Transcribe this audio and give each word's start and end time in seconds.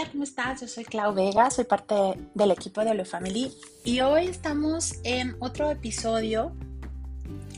Hola, 0.00 0.08
¿cómo 0.12 0.24
estás? 0.24 0.62
Yo 0.62 0.66
soy 0.66 0.84
Clau 0.84 1.12
Vega, 1.12 1.50
soy 1.50 1.64
parte 1.64 1.94
del 2.34 2.50
equipo 2.52 2.82
de 2.82 2.92
Ole 2.92 3.04
Family 3.04 3.52
y 3.84 4.00
hoy 4.00 4.28
estamos 4.28 4.94
en 5.04 5.36
otro 5.40 5.70
episodio 5.70 6.56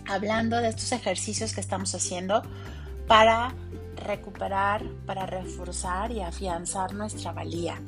hablando 0.09 0.57
de 0.57 0.71
estos 0.71 0.91
ejercicios 0.91 1.55
que 1.55 1.61
estamos 1.61 1.95
haciendo 1.95 2.43
para 3.07 3.55
recuperar, 3.95 4.83
para 5.07 5.25
reforzar 5.25 6.11
y 6.11 6.21
afianzar 6.21 6.95
nuestra 6.95 7.31
valía. 7.31 7.81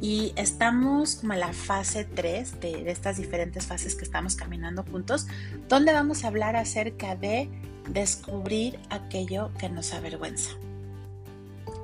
Y 0.00 0.32
estamos 0.34 1.16
como 1.16 1.34
en 1.34 1.40
la 1.40 1.52
fase 1.52 2.06
3 2.06 2.58
de, 2.58 2.84
de 2.84 2.90
estas 2.90 3.18
diferentes 3.18 3.66
fases 3.66 3.96
que 3.96 4.04
estamos 4.04 4.34
caminando 4.34 4.82
juntos, 4.82 5.26
donde 5.68 5.92
vamos 5.92 6.24
a 6.24 6.28
hablar 6.28 6.56
acerca 6.56 7.16
de 7.16 7.50
descubrir 7.86 8.78
aquello 8.88 9.50
que 9.58 9.68
nos 9.68 9.92
avergüenza. 9.92 10.52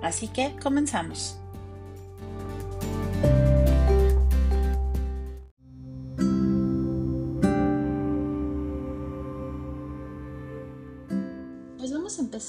Así 0.03 0.29
que 0.29 0.57
comenzamos. 0.63 1.39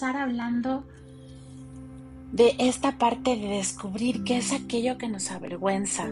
Hablando 0.04 0.84
de 2.32 2.56
esta 2.60 2.98
parte 2.98 3.36
de 3.36 3.48
descubrir 3.48 4.24
qué 4.24 4.38
es 4.38 4.54
aquello 4.54 4.98
que 4.98 5.08
nos 5.08 5.32
avergüenza. 5.32 6.06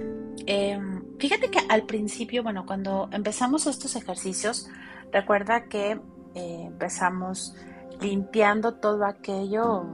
Em, 0.48 1.04
fíjate 1.20 1.50
que 1.50 1.60
al 1.70 1.84
principio, 1.84 2.44
bueno, 2.44 2.66
cuando 2.66 3.10
empezamos 3.12 3.68
estos 3.68 3.96
ejercicios, 3.96 4.68
recuerda 5.12 5.66
que 5.66 6.00
eh, 6.36 6.64
empezamos 6.68 7.56
limpiando 8.02 8.76
todo 8.76 9.06
aquello, 9.06 9.86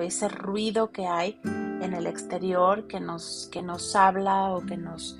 ese 0.00 0.28
ruido 0.28 0.90
que 0.90 1.06
hay 1.06 1.40
en 1.44 1.94
el 1.94 2.06
exterior 2.06 2.86
que 2.86 3.00
nos, 3.00 3.48
que 3.52 3.62
nos 3.62 3.94
habla 3.96 4.50
o 4.50 4.64
que 4.64 4.76
nos, 4.76 5.18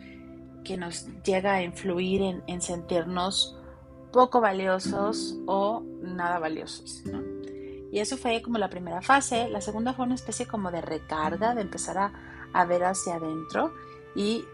que 0.64 0.76
nos 0.76 1.06
llega 1.22 1.54
a 1.54 1.62
influir 1.62 2.22
en, 2.22 2.42
en 2.46 2.60
sentirnos 2.60 3.56
poco 4.12 4.40
valiosos 4.40 5.36
o 5.46 5.82
nada 6.02 6.38
valiosos. 6.38 7.02
Y 7.90 8.00
eso 8.00 8.16
fue 8.16 8.42
como 8.42 8.58
la 8.58 8.68
primera 8.68 9.02
fase. 9.02 9.48
La 9.48 9.60
segunda 9.60 9.94
fue 9.94 10.06
una 10.06 10.14
especie 10.14 10.46
como 10.46 10.70
de 10.70 10.80
recarga, 10.80 11.54
de 11.54 11.62
empezar 11.62 11.98
a, 11.98 12.12
a 12.52 12.64
ver 12.64 12.84
hacia 12.84 13.14
adentro 13.14 13.72
y 14.14 14.44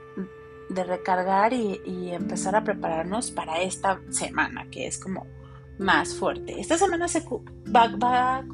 de 0.68 0.84
recargar 0.84 1.52
y, 1.52 1.80
y, 1.84 2.10
empezar 2.10 2.56
a 2.56 2.64
prepararnos 2.64 3.30
para 3.30 3.60
esta 3.60 4.00
semana, 4.10 4.68
que 4.70 4.86
es 4.86 4.98
como 4.98 5.26
más 5.78 6.14
fuerte. 6.14 6.60
Esta 6.60 6.78
semana 6.78 7.08
se 7.08 7.24
va, 7.74 7.88
va 7.96 8.38
a 8.38 8.44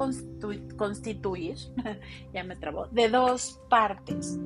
constituir, 0.77 1.55
ya 2.33 2.43
me 2.43 2.55
trabó, 2.55 2.87
de 2.87 3.09
dos 3.09 3.61
partes. 3.69 4.37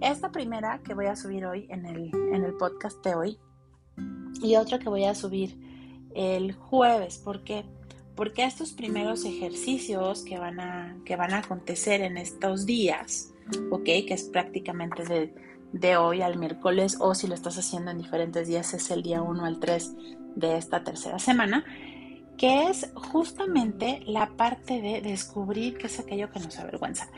Esta 0.00 0.30
primera 0.30 0.80
que 0.82 0.94
voy 0.94 1.06
a 1.06 1.16
subir 1.16 1.46
hoy 1.46 1.66
en 1.70 1.86
el, 1.86 2.14
en 2.14 2.44
el 2.44 2.54
podcast 2.54 3.04
de 3.04 3.14
hoy 3.14 3.38
y 4.40 4.56
otra 4.56 4.78
que 4.78 4.88
voy 4.88 5.04
a 5.04 5.14
subir 5.14 5.58
el 6.14 6.52
jueves. 6.52 7.18
¿Por 7.18 7.42
qué? 7.44 7.64
Porque 8.14 8.44
estos 8.44 8.72
primeros 8.72 9.24
ejercicios 9.24 10.22
que 10.24 10.38
van 10.38 10.60
a, 10.60 10.96
que 11.04 11.16
van 11.16 11.34
a 11.34 11.38
acontecer 11.38 12.00
en 12.00 12.16
estos 12.16 12.66
días, 12.66 13.32
¿ok? 13.70 13.84
Que 13.84 14.14
es 14.14 14.24
prácticamente 14.24 15.04
de, 15.04 15.34
de 15.72 15.96
hoy 15.96 16.22
al 16.22 16.38
miércoles 16.38 16.96
o 17.00 17.14
si 17.14 17.26
lo 17.26 17.34
estás 17.34 17.58
haciendo 17.58 17.90
en 17.90 17.98
diferentes 17.98 18.46
días 18.46 18.72
es 18.74 18.90
el 18.90 19.02
día 19.02 19.22
1 19.22 19.44
al 19.44 19.58
3 19.58 19.94
de 20.36 20.56
esta 20.56 20.84
tercera 20.84 21.18
semana 21.18 21.64
que 22.36 22.68
es 22.68 22.90
justamente 22.94 24.00
la 24.06 24.30
parte 24.36 24.80
de 24.80 25.00
descubrir 25.00 25.78
qué 25.78 25.86
es 25.86 25.98
aquello 25.98 26.30
que 26.30 26.40
nos 26.40 26.58
avergüenza. 26.58 27.08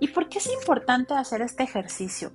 ¿Y 0.00 0.08
por 0.08 0.28
qué 0.28 0.38
es 0.38 0.52
importante 0.52 1.14
hacer 1.14 1.40
este 1.40 1.62
ejercicio? 1.62 2.32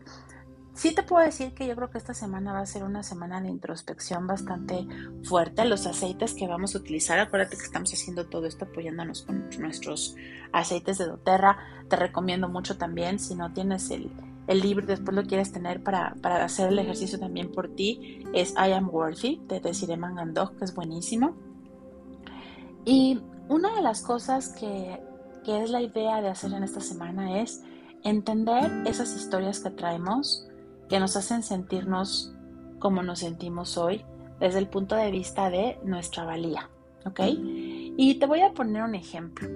Sí 0.74 0.96
te 0.96 1.04
puedo 1.04 1.24
decir 1.24 1.54
que 1.54 1.68
yo 1.68 1.76
creo 1.76 1.90
que 1.90 1.98
esta 1.98 2.14
semana 2.14 2.54
va 2.54 2.60
a 2.60 2.66
ser 2.66 2.84
una 2.84 3.04
semana 3.04 3.42
de 3.42 3.50
introspección 3.50 4.26
bastante 4.26 4.88
fuerte. 5.24 5.66
Los 5.66 5.86
aceites 5.86 6.34
que 6.34 6.48
vamos 6.48 6.76
a 6.76 6.78
utilizar, 6.78 7.20
acuérdate 7.20 7.58
que 7.58 7.64
estamos 7.64 7.94
haciendo 7.94 8.28
todo 8.28 8.46
esto 8.46 8.66
apoyándonos 8.66 9.24
con 9.24 9.50
nuestros 9.60 10.16
aceites 10.54 10.98
de 10.98 11.08
doTERRA. 11.08 11.58
Te 11.90 11.98
recomiendo 11.98 12.48
mucho 12.48 12.78
también, 12.78 13.20
si 13.20 13.36
no 13.36 13.52
tienes 13.52 13.92
el, 13.92 14.12
el 14.48 14.62
libro 14.62 14.86
después 14.86 15.16
lo 15.16 15.24
quieres 15.24 15.52
tener 15.52 15.84
para, 15.84 16.16
para, 16.22 16.44
hacer 16.44 16.70
el 16.70 16.80
ejercicio 16.80 17.20
también 17.20 17.52
por 17.52 17.76
ti, 17.76 18.24
es 18.34 18.52
I 18.52 18.72
Am 18.72 18.90
Worthy 18.90 19.42
de 19.48 19.60
Desiree 19.60 19.98
Mangandog, 19.98 20.56
que 20.56 20.64
es 20.64 20.74
buenísimo. 20.74 21.36
Y 22.86 23.20
una 23.50 23.76
de 23.76 23.82
las 23.82 24.02
cosas 24.02 24.50
que, 24.50 25.02
que, 25.44 25.64
es 25.64 25.70
la 25.70 25.82
idea 25.82 26.22
de 26.22 26.30
hacer 26.30 26.54
en 26.54 26.64
esta 26.64 26.80
semana 26.80 27.42
es 27.42 27.62
entender 28.04 28.72
esas 28.88 29.16
historias 29.16 29.60
que 29.60 29.70
traemos 29.70 30.48
que 30.92 31.00
nos 31.00 31.16
hacen 31.16 31.42
sentirnos 31.42 32.36
como 32.80 33.02
nos 33.02 33.20
sentimos 33.20 33.78
hoy 33.78 34.04
desde 34.42 34.60
el 34.60 34.68
punto 34.68 34.96
de 34.96 35.10
vista 35.10 35.50
de 35.50 35.80
nuestra 35.86 36.26
valía, 36.26 36.70
¿ok? 37.06 37.22
Y 37.32 38.16
te 38.20 38.26
voy 38.26 38.42
a 38.42 38.52
poner 38.52 38.84
un 38.84 38.94
ejemplo. 38.94 39.48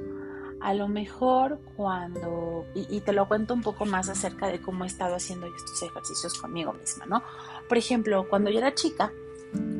A 0.61 0.73
lo 0.73 0.87
mejor 0.87 1.59
cuando, 1.75 2.65
y, 2.73 3.01
te 3.01 3.11
lo 3.11 3.27
cuento 3.27 3.53
un 3.53 3.63
poco 3.63 3.85
más 3.85 4.07
acerca 4.07 4.47
de 4.47 4.61
cómo 4.61 4.85
he 4.85 4.87
estado 4.87 5.13
haciendo 5.13 5.45
estos 5.47 5.83
ejercicios 5.83 6.39
conmigo 6.39 6.71
misma, 6.71 7.05
¿no? 7.05 7.21
Por 7.67 7.77
ejemplo, 7.77 8.29
cuando 8.29 8.49
yo 8.49 8.59
era 8.59 8.73
chica, 8.73 9.11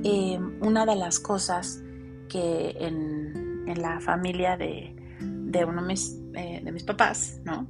eh, 0.03 0.37
una 0.59 0.85
de 0.85 0.97
las 0.97 1.21
cosas 1.21 1.81
que 2.27 2.75
en, 2.81 3.63
en 3.65 3.81
la 3.81 4.01
familia 4.01 4.57
de, 4.57 4.93
de 5.21 5.63
uno 5.63 5.83
de 5.83 5.87
mis, 5.87 6.19
eh, 6.33 6.59
de 6.61 6.71
mis, 6.73 6.83
papás, 6.83 7.39
¿no? 7.45 7.65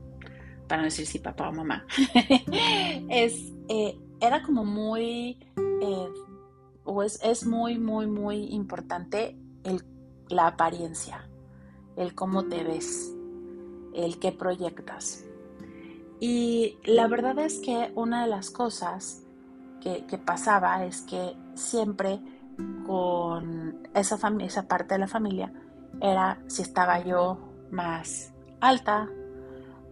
Para 0.68 0.82
no 0.82 0.86
decir 0.86 1.06
si 1.06 1.20
papá 1.20 1.50
o 1.50 1.52
mamá, 1.52 1.86
es, 3.10 3.54
eh, 3.70 4.00
era 4.20 4.42
como 4.42 4.66
muy, 4.66 5.38
eh, 5.58 6.10
o 6.84 7.04
es, 7.04 7.20
es, 7.24 7.46
muy, 7.46 7.78
muy, 7.78 8.08
muy 8.08 8.46
importante 8.54 9.38
el, 9.64 9.84
la 10.30 10.48
apariencia, 10.48 11.30
el 11.96 12.16
cómo 12.16 12.46
te 12.46 12.64
ves, 12.64 13.14
el 13.94 14.18
qué 14.20 14.32
proyectas. 14.32 15.24
Y 16.20 16.78
la 16.86 17.08
verdad 17.08 17.38
es 17.40 17.60
que 17.60 17.92
una 17.96 18.24
de 18.24 18.30
las 18.30 18.50
cosas 18.50 19.24
que, 19.82 20.06
que 20.08 20.18
pasaba 20.18 20.84
es 20.86 21.02
que 21.02 21.36
siempre 21.54 22.20
con 22.86 23.88
esa, 23.94 24.18
esa 24.40 24.68
parte 24.68 24.96
de 24.96 25.00
la 25.00 25.08
familia 25.08 25.52
era 26.02 26.42
si 26.48 26.62
estaba 26.62 27.04
yo 27.04 27.38
más 27.72 28.34
alta 28.62 29.10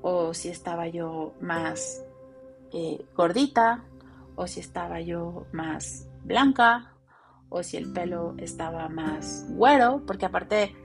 o 0.03 0.34
si 0.34 0.50
estaba 0.50 0.88
yo 0.88 1.34
más 1.41 2.06
eh, 2.72 3.03
gordita 3.16 3.84
o 4.36 4.46
si 4.46 4.59
estaba 4.59 5.02
yo 5.02 5.47
más 5.52 6.08
blanca 6.24 6.94
o 7.50 7.64
si 7.64 7.78
el 7.78 7.91
pelo 7.94 8.36
estaba 8.38 8.90
más 8.90 9.46
güero, 9.50 10.03
porque 10.06 10.25
aparte 10.25 10.75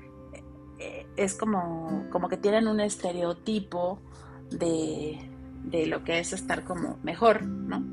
eh, 0.78 1.06
es 1.16 1.34
como, 1.34 2.06
como 2.10 2.28
que 2.28 2.36
tienen 2.36 2.68
un 2.68 2.80
estereotipo 2.80 4.00
de, 4.50 5.18
de 5.64 5.86
lo 5.86 6.04
que 6.04 6.20
es 6.20 6.32
estar 6.32 6.64
como 6.64 6.98
mejor, 7.02 7.44
¿no? 7.44 7.84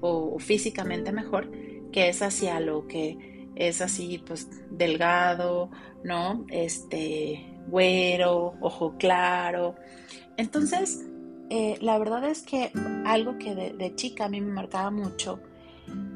O, 0.00 0.34
o 0.34 0.38
físicamente 0.38 1.12
mejor, 1.12 1.50
que 1.90 2.08
es 2.08 2.22
hacia 2.22 2.60
lo 2.60 2.86
que 2.86 3.50
es 3.56 3.80
así, 3.82 4.22
pues 4.26 4.48
delgado, 4.70 5.70
¿no? 6.04 6.44
Este, 6.48 7.52
güero, 7.66 8.54
ojo 8.60 8.96
claro. 8.98 9.74
Entonces, 10.36 11.04
eh, 11.50 11.78
la 11.80 11.98
verdad 11.98 12.24
es 12.24 12.42
que 12.42 12.72
algo 13.04 13.38
que 13.38 13.54
de, 13.54 13.94
chica 13.94 14.26
a 14.26 14.28
mí 14.28 14.40
me 14.40 14.52
marcaba 14.52 14.90
mucho 14.90 15.40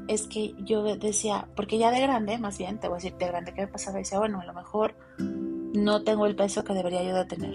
es 0.08 0.26
que 0.28 0.54
yo 0.58 0.96
decía, 0.96 1.48
porque 1.56 1.78
ya 1.78 1.90
de 1.90 2.00
grande, 2.00 2.38
más 2.38 2.58
bien, 2.58 2.78
te 2.78 2.88
voy 2.88 2.96
a 2.96 2.98
decir 3.02 3.18
de 3.18 3.26
grande, 3.26 3.52
¿qué 3.52 3.62
me 3.62 3.68
pasaba? 3.68 3.98
Decía, 3.98 4.18
bueno, 4.18 4.40
a 4.40 4.44
lo 4.44 4.54
mejor 4.54 4.94
no 5.18 6.04
tengo 6.04 6.26
el 6.26 6.36
peso 6.36 6.64
que 6.64 6.74
debería 6.74 7.02
yo 7.02 7.14
de 7.14 7.24
tener. 7.24 7.54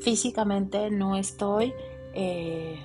Físicamente 0.00 0.90
no 0.90 1.16
estoy 1.16 1.72
eh, 2.12 2.78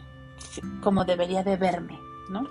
como 0.82 1.04
debería 1.04 1.44
de 1.44 1.58
verme, 1.58 2.00
¿no? 2.30 2.48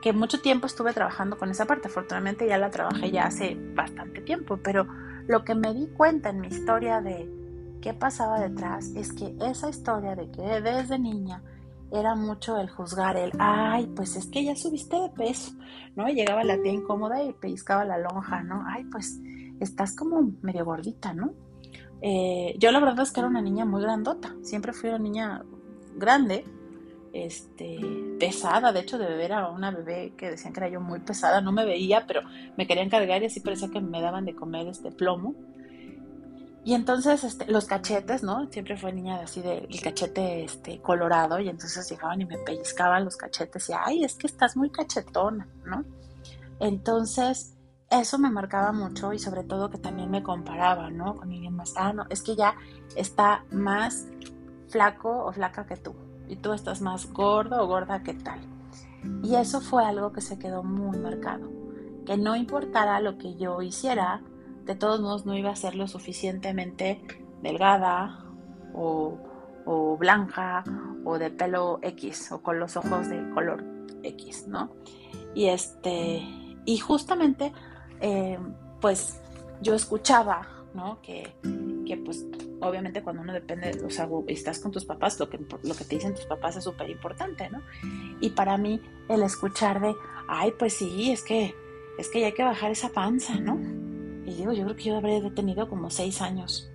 que 0.00 0.12
mucho 0.12 0.40
tiempo 0.40 0.66
estuve 0.66 0.92
trabajando 0.92 1.38
con 1.38 1.50
esa 1.50 1.66
parte, 1.66 1.88
afortunadamente 1.88 2.46
ya 2.46 2.58
la 2.58 2.70
trabajé 2.70 3.10
ya 3.10 3.26
hace 3.26 3.56
bastante 3.74 4.20
tiempo, 4.20 4.58
pero 4.62 4.86
lo 5.26 5.44
que 5.44 5.54
me 5.54 5.74
di 5.74 5.88
cuenta 5.88 6.30
en 6.30 6.40
mi 6.40 6.48
historia 6.48 7.00
de 7.00 7.28
qué 7.80 7.94
pasaba 7.94 8.40
detrás 8.40 8.88
es 8.94 9.12
que 9.12 9.34
esa 9.40 9.68
historia 9.68 10.14
de 10.14 10.30
que 10.30 10.42
desde 10.42 10.98
niña 10.98 11.42
era 11.90 12.14
mucho 12.14 12.58
el 12.58 12.68
juzgar 12.68 13.16
el, 13.16 13.32
ay, 13.38 13.86
pues 13.96 14.16
es 14.16 14.26
que 14.26 14.44
ya 14.44 14.54
subiste 14.54 14.96
de 14.96 15.08
peso, 15.10 15.52
¿no? 15.96 16.08
Y 16.08 16.14
llegaba 16.14 16.44
la 16.44 16.60
tía 16.60 16.72
incómoda 16.72 17.22
y 17.22 17.32
pellizcaba 17.32 17.84
la 17.84 17.98
lonja, 17.98 18.42
¿no? 18.42 18.62
Ay, 18.66 18.84
pues 18.84 19.18
estás 19.60 19.96
como 19.96 20.30
medio 20.42 20.64
gordita, 20.64 21.14
¿no? 21.14 21.32
Eh, 22.00 22.54
yo 22.58 22.70
la 22.70 22.80
verdad 22.80 23.00
es 23.00 23.10
que 23.10 23.20
era 23.20 23.28
una 23.28 23.42
niña 23.42 23.64
muy 23.64 23.82
grandota, 23.82 24.34
siempre 24.42 24.72
fui 24.72 24.90
una 24.90 24.98
niña 24.98 25.42
grande, 25.96 26.44
este, 27.12 27.80
pesada, 28.20 28.72
de 28.72 28.80
hecho 28.80 28.98
de 28.98 29.06
beber 29.06 29.32
a 29.32 29.48
una 29.50 29.70
bebé 29.70 30.12
que 30.16 30.30
decían 30.30 30.52
que 30.52 30.60
era 30.60 30.68
yo 30.68 30.80
muy 30.80 31.00
pesada, 31.00 31.40
no 31.40 31.52
me 31.52 31.64
veía, 31.64 32.06
pero 32.06 32.20
me 32.56 32.66
querían 32.66 32.90
cargar 32.90 33.22
y 33.22 33.26
así 33.26 33.40
parecía 33.40 33.70
que 33.70 33.80
me 33.80 34.00
daban 34.00 34.26
de 34.26 34.34
comer 34.34 34.68
este 34.68 34.92
plomo. 34.92 35.34
Y 36.64 36.74
entonces 36.74 37.24
este, 37.24 37.46
los 37.46 37.66
cachetes, 37.66 38.22
¿no? 38.22 38.46
Siempre 38.50 38.76
fue 38.76 38.92
niña 38.92 39.20
así 39.20 39.40
de 39.40 39.58
el 39.58 39.80
cachete 39.80 40.44
este, 40.44 40.80
colorado 40.82 41.38
y 41.40 41.48
entonces 41.48 41.88
llegaban 41.88 42.20
y 42.20 42.26
me 42.26 42.38
pellizcaban 42.38 43.04
los 43.04 43.16
cachetes 43.16 43.68
y, 43.70 43.72
ay, 43.72 44.04
es 44.04 44.16
que 44.16 44.26
estás 44.26 44.56
muy 44.56 44.70
cachetona, 44.70 45.48
¿no? 45.64 45.84
Entonces, 46.60 47.54
eso 47.90 48.18
me 48.18 48.30
marcaba 48.30 48.72
mucho 48.72 49.12
y 49.12 49.18
sobre 49.18 49.44
todo 49.44 49.70
que 49.70 49.78
también 49.78 50.10
me 50.10 50.22
comparaba, 50.22 50.90
¿no? 50.90 51.16
Con 51.16 51.30
alguien 51.30 51.54
más, 51.54 51.72
ah, 51.76 51.92
no, 51.92 52.06
es 52.10 52.22
que 52.22 52.36
ya 52.36 52.54
está 52.96 53.44
más 53.50 54.06
flaco 54.68 55.24
o 55.24 55.32
flaca 55.32 55.64
que 55.64 55.76
tú 55.76 55.94
y 56.28 56.36
tú 56.36 56.52
estás 56.52 56.82
más 56.82 57.10
gordo 57.12 57.62
o 57.62 57.66
gorda 57.66 58.02
que 58.02 58.14
tal. 58.14 58.40
Y 59.22 59.36
eso 59.36 59.60
fue 59.60 59.84
algo 59.84 60.12
que 60.12 60.20
se 60.20 60.38
quedó 60.38 60.62
muy 60.62 60.98
marcado, 60.98 61.48
que 62.04 62.16
no 62.16 62.36
importara 62.36 63.00
lo 63.00 63.16
que 63.16 63.36
yo 63.36 63.62
hiciera, 63.62 64.22
de 64.68 64.74
todos 64.76 65.00
modos 65.00 65.24
no 65.24 65.34
iba 65.34 65.50
a 65.50 65.56
ser 65.56 65.74
lo 65.74 65.88
suficientemente 65.88 67.00
delgada 67.42 68.22
o, 68.74 69.18
o 69.64 69.96
blanca 69.96 70.62
o 71.06 71.18
de 71.18 71.30
pelo 71.30 71.78
X 71.80 72.32
o 72.32 72.42
con 72.42 72.60
los 72.60 72.76
ojos 72.76 73.08
de 73.08 73.30
color 73.30 73.64
X, 74.02 74.46
¿no? 74.46 74.70
Y 75.34 75.46
este, 75.46 76.22
y 76.66 76.76
justamente 76.76 77.50
eh, 78.02 78.38
pues 78.78 79.22
yo 79.62 79.74
escuchaba, 79.74 80.46
¿no? 80.74 81.00
Que, 81.00 81.34
que, 81.86 81.96
pues 81.96 82.26
obviamente 82.60 83.02
cuando 83.02 83.22
uno 83.22 83.32
depende, 83.32 83.70
o 83.86 83.88
sea, 83.88 84.06
estás 84.26 84.58
con 84.58 84.70
tus 84.70 84.84
papás, 84.84 85.18
lo 85.18 85.30
que, 85.30 85.38
lo 85.38 85.74
que 85.74 85.84
te 85.84 85.94
dicen 85.94 86.14
tus 86.14 86.26
papás 86.26 86.56
es 86.58 86.64
súper 86.64 86.90
importante, 86.90 87.48
¿no? 87.48 87.62
Y 88.20 88.30
para 88.30 88.58
mí 88.58 88.82
el 89.08 89.22
escuchar 89.22 89.80
de, 89.80 89.94
ay, 90.28 90.52
pues 90.58 90.74
sí, 90.74 91.10
es 91.10 91.22
que, 91.22 91.54
es 91.98 92.10
que 92.10 92.20
ya 92.20 92.26
hay 92.26 92.34
que 92.34 92.44
bajar 92.44 92.70
esa 92.70 92.90
panza, 92.90 93.34
¿no? 93.40 93.77
Y 94.28 94.34
digo, 94.34 94.52
yo 94.52 94.64
creo 94.64 94.76
que 94.76 94.84
yo 94.84 94.96
habré 94.96 95.20
detenido 95.20 95.68
como 95.68 95.90
seis 95.90 96.20
años. 96.20 96.70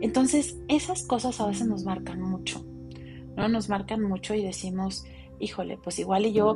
Entonces, 0.00 0.58
esas 0.68 1.02
cosas 1.02 1.40
a 1.40 1.46
veces 1.46 1.66
nos 1.66 1.84
marcan 1.84 2.20
mucho, 2.20 2.64
¿no? 3.36 3.48
Nos 3.48 3.68
marcan 3.68 4.02
mucho 4.02 4.34
y 4.34 4.42
decimos, 4.42 5.04
híjole, 5.38 5.78
pues 5.82 5.98
igual 5.98 6.26
y 6.26 6.32
yo 6.32 6.54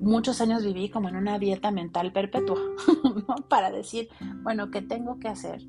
muchos 0.00 0.40
años 0.40 0.64
viví 0.64 0.88
como 0.88 1.08
en 1.08 1.16
una 1.16 1.38
dieta 1.38 1.70
mental 1.70 2.12
perpetua, 2.12 2.58
¿no? 3.28 3.36
Para 3.48 3.70
decir, 3.70 4.08
bueno, 4.42 4.70
¿qué 4.70 4.82
tengo 4.82 5.18
que 5.20 5.28
hacer? 5.28 5.62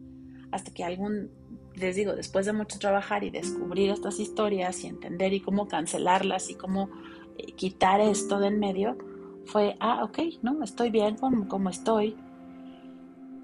Hasta 0.51 0.71
que 0.71 0.83
algún, 0.83 1.29
les 1.75 1.95
digo, 1.95 2.15
después 2.15 2.45
de 2.45 2.53
mucho 2.53 2.79
trabajar 2.79 3.23
y 3.23 3.29
descubrir 3.29 3.91
estas 3.91 4.19
historias 4.19 4.83
y 4.83 4.87
entender 4.87 5.33
y 5.33 5.41
cómo 5.41 5.67
cancelarlas 5.67 6.49
y 6.49 6.55
cómo 6.55 6.89
eh, 7.37 7.51
quitar 7.53 8.01
esto 8.01 8.39
de 8.39 8.47
en 8.47 8.59
medio, 8.59 8.97
fue, 9.45 9.77
ah, 9.79 10.03
ok, 10.03 10.19
¿no? 10.41 10.63
Estoy 10.63 10.89
bien 10.89 11.17
como, 11.17 11.47
como 11.47 11.69
estoy. 11.69 12.15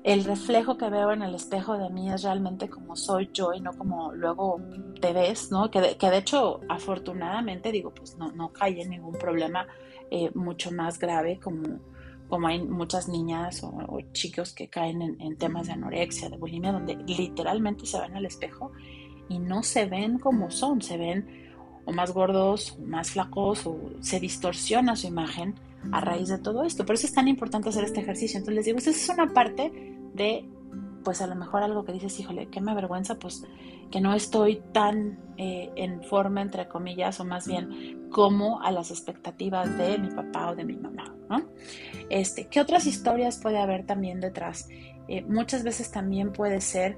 El 0.05 0.23
reflejo 0.23 0.77
que 0.77 0.87
veo 0.87 1.13
en 1.13 1.23
el 1.23 1.33
espejo 1.33 1.79
de 1.79 1.89
mí 1.89 2.11
es 2.11 2.21
realmente 2.21 2.69
como 2.69 2.95
soy 2.95 3.31
yo 3.33 3.53
y 3.53 3.59
no 3.59 3.75
como 3.75 4.11
luego 4.11 4.61
te 5.01 5.13
ves, 5.13 5.49
¿no? 5.49 5.71
Que 5.71 5.81
de, 5.81 5.97
que 5.97 6.11
de 6.11 6.19
hecho, 6.19 6.59
afortunadamente, 6.69 7.71
digo, 7.71 7.91
pues 7.91 8.15
no, 8.15 8.31
no 8.31 8.53
caí 8.53 8.81
en 8.81 8.91
ningún 8.91 9.13
problema 9.13 9.65
eh, 10.11 10.29
mucho 10.35 10.71
más 10.71 10.99
grave, 10.99 11.39
como, 11.39 11.79
como 12.29 12.47
hay 12.47 12.61
muchas 12.61 13.07
niñas 13.07 13.63
o, 13.63 13.99
chicos 14.11 14.53
que 14.53 14.67
caen 14.67 15.01
en, 15.01 15.37
temas 15.37 15.65
de 15.65 15.73
anorexia, 15.73 16.29
de 16.29 16.37
bulimia, 16.37 16.71
donde 16.71 16.97
literalmente 17.07 17.87
se 17.87 17.99
ven 17.99 18.15
al 18.15 18.27
espejo 18.27 18.73
y 19.27 19.39
no 19.39 19.63
se 19.63 19.87
ven 19.87 20.19
como 20.19 20.51
son, 20.51 20.83
se 20.83 20.97
ven 20.97 21.49
o 21.83 21.91
más 21.91 22.11
gordos, 22.11 22.77
o 22.79 22.85
más 22.85 23.09
flacos, 23.09 23.65
o 23.65 23.79
se 24.01 24.19
distorsiona 24.19 24.95
su 24.95 25.07
imagen 25.07 25.55
a 25.91 25.99
raíz 25.99 26.29
de 26.29 26.37
todo 26.37 26.63
esto. 26.63 26.85
Por 26.85 26.93
eso 26.93 27.07
es 27.07 27.13
tan 27.13 27.27
importante 27.27 27.69
hacer 27.69 27.85
este 27.85 28.01
ejercicio. 28.01 28.37
Entonces 28.37 28.55
les 28.55 28.65
digo, 28.65 28.77
esa 28.77 28.91
es 28.91 29.09
una 29.09 29.33
parte 29.33 29.94
de 30.15 30.49
pues 31.05 31.21
a 31.21 31.27
lo 31.27 31.35
mejor 31.35 31.61
algo 31.61 31.85
que 31.85 31.93
dices, 31.93 32.19
híjole, 32.19 32.47
qué 32.47 32.59
me 32.59 32.71
avergüenza, 32.71 33.15
pues 33.15 33.45
que 33.91 34.01
no 34.01 34.13
estoy 34.15 34.63
tan 34.73 35.19
eh, 35.37 35.71
en 35.75 36.03
forma, 36.03 36.41
entre 36.41 36.67
comillas, 36.67 37.19
o 37.19 37.25
más 37.25 37.47
bien 37.47 38.09
como 38.09 38.61
a 38.61 38.71
las 38.71 38.89
expectativas 38.89 39.77
de 39.77 39.99
mi 39.99 40.09
papá 40.09 40.49
o 40.49 40.55
de 40.55 40.65
mi 40.65 40.75
mamá, 40.75 41.15
¿no? 41.29 41.45
Este, 42.09 42.47
¿Qué 42.47 42.59
otras 42.59 42.87
historias 42.87 43.37
puede 43.37 43.59
haber 43.59 43.85
también 43.85 44.19
detrás? 44.19 44.67
Eh, 45.07 45.23
muchas 45.29 45.63
veces 45.63 45.91
también 45.91 46.33
puede 46.33 46.59
ser 46.59 46.97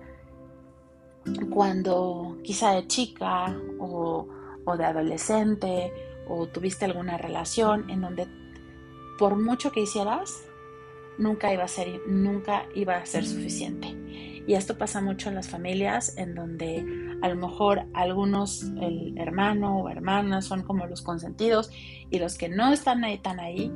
cuando 1.49 2.37
quizá 2.43 2.71
de 2.71 2.87
chica 2.87 3.53
o, 3.79 4.27
o 4.63 4.77
de 4.77 4.85
adolescente 4.85 5.91
o 6.29 6.47
tuviste 6.47 6.85
alguna 6.85 7.17
relación 7.17 7.89
en 7.89 7.99
donde 7.99 8.27
por 9.19 9.35
mucho 9.35 9.71
que 9.71 9.81
hicieras, 9.81 10.45
nunca 11.17 11.53
iba 11.53 11.63
a 11.63 11.67
ser, 11.67 12.01
nunca 12.07 12.65
iba 12.75 12.97
a 12.97 13.05
ser 13.05 13.25
suficiente. 13.25 13.95
Y 14.47 14.53
esto 14.53 14.77
pasa 14.77 15.01
mucho 15.01 15.27
en 15.29 15.35
las 15.35 15.49
familias 15.49 16.17
en 16.17 16.33
donde 16.33 16.85
a 17.21 17.27
lo 17.27 17.35
mejor 17.35 17.85
algunos, 17.93 18.63
el 18.81 19.17
hermano 19.17 19.81
o 19.81 19.89
hermana 19.89 20.41
son 20.41 20.63
como 20.63 20.87
los 20.87 21.01
consentidos 21.01 21.69
y 22.09 22.19
los 22.19 22.37
que 22.37 22.47
no 22.47 22.71
están 22.71 23.03
ahí 23.03 23.17
tan 23.17 23.41
ahí, 23.41 23.71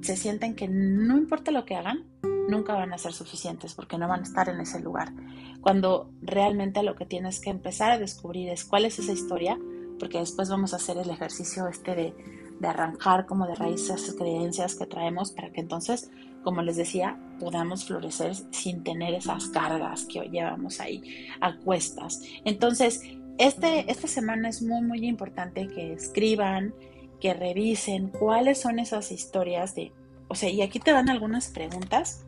se 0.00 0.16
sienten 0.16 0.56
que 0.56 0.66
no 0.66 1.16
importa 1.16 1.52
lo 1.52 1.64
que 1.64 1.76
hagan, 1.76 2.04
nunca 2.48 2.74
van 2.74 2.92
a 2.92 2.98
ser 2.98 3.12
suficientes 3.12 3.74
porque 3.74 3.96
no 3.96 4.08
van 4.08 4.20
a 4.20 4.24
estar 4.24 4.48
en 4.48 4.60
ese 4.60 4.80
lugar. 4.80 5.12
Cuando 5.60 6.10
realmente 6.20 6.82
lo 6.82 6.96
que 6.96 7.06
tienes 7.06 7.40
que 7.40 7.50
empezar 7.50 7.92
a 7.92 7.98
descubrir 7.98 8.48
es 8.48 8.64
cuál 8.64 8.84
es 8.84 8.98
esa 8.98 9.12
historia, 9.12 9.56
porque 10.00 10.18
después 10.18 10.50
vamos 10.50 10.72
a 10.72 10.76
hacer 10.76 10.98
el 10.98 11.10
ejercicio 11.10 11.68
este 11.68 11.94
de, 11.94 12.14
de 12.62 12.68
arrancar 12.68 13.26
como 13.26 13.46
de 13.46 13.54
raíz 13.54 13.82
esas 13.82 14.14
creencias 14.14 14.74
que 14.74 14.86
traemos 14.86 15.32
para 15.32 15.52
que 15.52 15.60
entonces 15.60 16.10
como 16.42 16.62
les 16.62 16.76
decía, 16.76 17.18
podamos 17.38 17.84
florecer 17.84 18.34
sin 18.50 18.82
tener 18.82 19.14
esas 19.14 19.46
cargas 19.48 20.04
que 20.04 20.20
llevamos 20.28 20.80
ahí 20.80 21.28
a 21.40 21.56
cuestas. 21.56 22.22
Entonces, 22.44 23.02
este, 23.38 23.90
esta 23.90 24.08
semana 24.08 24.48
es 24.48 24.62
muy, 24.62 24.82
muy 24.82 25.06
importante 25.06 25.68
que 25.68 25.92
escriban, 25.92 26.74
que 27.20 27.34
revisen 27.34 28.08
cuáles 28.08 28.60
son 28.60 28.78
esas 28.78 29.12
historias 29.12 29.74
de, 29.74 29.92
o 30.28 30.34
sea, 30.34 30.50
y 30.50 30.62
aquí 30.62 30.80
te 30.80 30.92
dan 30.92 31.08
algunas 31.08 31.48
preguntas 31.48 32.24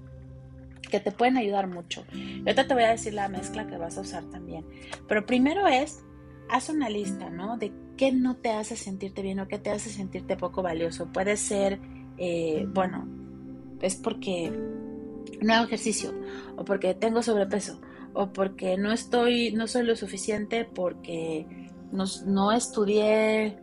que 0.91 1.01
te 1.01 1.11
pueden 1.11 1.37
ayudar 1.37 1.67
mucho. 1.67 2.05
Y 2.13 2.41
ahorita 2.41 2.69
te 2.69 2.75
voy 2.75 2.85
a 2.85 2.91
decir 2.91 3.15
la 3.15 3.29
mezcla 3.29 3.67
que 3.67 3.77
vas 3.77 3.99
a 3.99 4.03
usar 4.03 4.25
también. 4.25 4.65
Pero 5.09 5.27
primero 5.27 5.67
es, 5.67 6.05
haz 6.49 6.69
una 6.69 6.89
lista, 6.89 7.31
¿no? 7.31 7.59
Qué 7.97 8.13
no 8.13 8.37
te 8.37 8.51
hace 8.51 8.77
sentirte 8.77 9.23
bien 9.23 9.41
o 9.41 9.49
qué 9.49 9.59
te 9.59 9.71
hace 9.71 9.91
sentirte 9.91 10.37
poco 10.37 10.63
valioso. 10.63 11.07
Puede 11.13 11.37
ser, 11.37 11.81
eh, 12.19 12.67
bueno, 12.69 13.07
es 13.81 13.97
porque 13.97 14.53
no 15.41 15.55
hago 15.55 15.67
ejercicio 15.67 16.15
o 16.57 16.65
porque 16.65 16.95
tengo 16.95 17.23
sobrepeso 17.23 17.81
o 18.13 18.33
porque 18.33 18.77
no 18.77 18.93
estoy, 18.93 19.53
no 19.53 19.67
soy 19.67 19.85
lo 19.85 19.97
suficiente 19.97 20.65
porque 20.65 21.47
no, 21.93 22.05
no 22.27 22.53
estudié, 22.53 23.59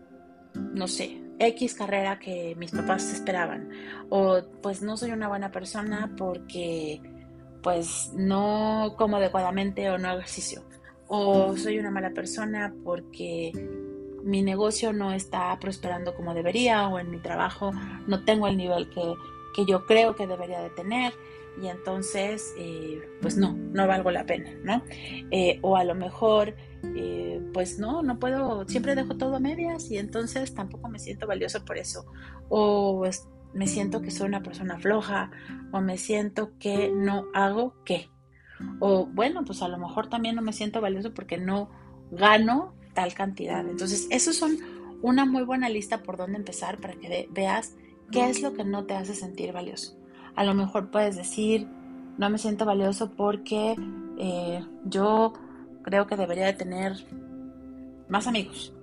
no 0.54 0.88
sé, 0.88 1.22
X 1.40 1.74
carrera 1.74 2.20
que 2.20 2.56
mis 2.56 2.72
papás 2.72 3.12
esperaban 3.12 3.70
o 4.10 4.42
pues 4.62 4.82
no 4.82 4.98
soy 4.98 5.12
una 5.12 5.28
buena 5.28 5.52
persona 5.52 6.14
porque 6.18 7.02
pues 7.64 8.12
no 8.16 8.96
como 8.98 9.18
adecuadamente 9.18 9.90
o 9.90 9.98
no 9.98 10.10
hago 10.10 10.20
ejercicio 10.20 10.64
o 11.08 11.58
soy 11.58 11.80
una 11.80 11.92
mala 11.92 12.12
persona 12.12 12.74
porque 12.84 13.52
mi 14.24 14.42
negocio 14.42 14.94
no 14.94 15.12
está 15.12 15.58
prosperando 15.60 16.16
como 16.16 16.34
debería 16.34 16.88
o 16.88 17.00
en 17.00 17.10
mi 17.10 17.20
trabajo 17.20 17.72
no 18.08 18.24
tengo 18.24 18.48
el 18.48 18.58
nivel 18.58 18.90
que 18.90 19.16
que 19.54 19.66
yo 19.66 19.86
creo 19.86 20.16
que 20.16 20.28
debería 20.28 20.62
de 20.62 20.70
tener 20.70 21.14
y 21.62 21.68
entonces 21.68 22.54
eh, 22.58 23.02
pues 23.22 23.38
no, 23.38 23.54
no 23.54 23.88
valgo 23.88 24.10
la 24.12 24.26
pena, 24.26 24.52
¿no? 24.64 24.84
Eh, 25.32 25.60
o 25.62 25.76
a 25.76 25.84
lo 25.84 25.96
mejor 25.96 26.56
eh, 26.96 27.42
pues 27.54 27.78
no, 27.78 28.02
no 28.02 28.20
puedo, 28.20 28.68
siempre 28.68 28.96
dejo 28.96 29.18
todo 29.18 29.36
a 29.36 29.40
medias 29.40 29.92
y 29.92 29.98
entonces 29.98 30.54
tampoco 30.54 30.88
me 30.88 31.00
siento 31.00 31.28
valioso 31.28 31.64
por 31.66 31.78
eso. 31.78 32.06
O 32.50 33.04
me 33.54 33.68
siento 33.68 34.02
que 34.02 34.12
soy 34.12 34.28
una 34.28 34.44
persona 34.44 34.80
floja 34.80 35.32
o 35.74 35.82
me 35.82 35.98
siento 35.98 36.58
que 36.58 36.90
no 36.90 37.26
hago 37.34 37.76
qué. 37.84 38.10
O 38.80 39.08
bueno, 39.08 39.44
pues 39.44 39.62
a 39.62 39.68
lo 39.68 39.78
mejor 39.78 40.08
también 40.08 40.36
no 40.36 40.42
me 40.42 40.54
siento 40.54 40.80
valioso 40.80 41.14
porque 41.14 41.38
no 41.38 41.70
gano 42.12 42.76
tal 42.94 43.14
cantidad. 43.14 43.68
Entonces, 43.68 44.08
esos 44.10 44.36
son 44.36 44.58
una 45.02 45.26
muy 45.26 45.44
buena 45.44 45.70
lista 45.70 46.04
por 46.04 46.18
dónde 46.18 46.38
empezar 46.38 46.80
para 46.80 46.94
que 46.94 47.28
veas 47.32 47.76
¿Qué 48.12 48.30
es 48.30 48.42
lo 48.42 48.54
que 48.54 48.66
no 48.66 48.86
te 48.86 48.94
hace 48.94 49.16
sentir 49.16 49.54
valioso? 49.54 49.98
A 50.36 50.44
lo 50.44 50.54
mejor 50.54 50.92
puedes 50.92 51.16
decir, 51.16 51.68
no 52.18 52.30
me 52.30 52.38
siento 52.38 52.66
valioso 52.66 53.12
porque 53.16 53.76
eh, 54.18 54.66
yo 54.84 55.34
creo 55.82 56.08
que 56.08 56.18
debería 56.18 56.46
de 56.48 56.54
tener 56.54 56.94
más 58.10 58.28
amigos 58.28 58.74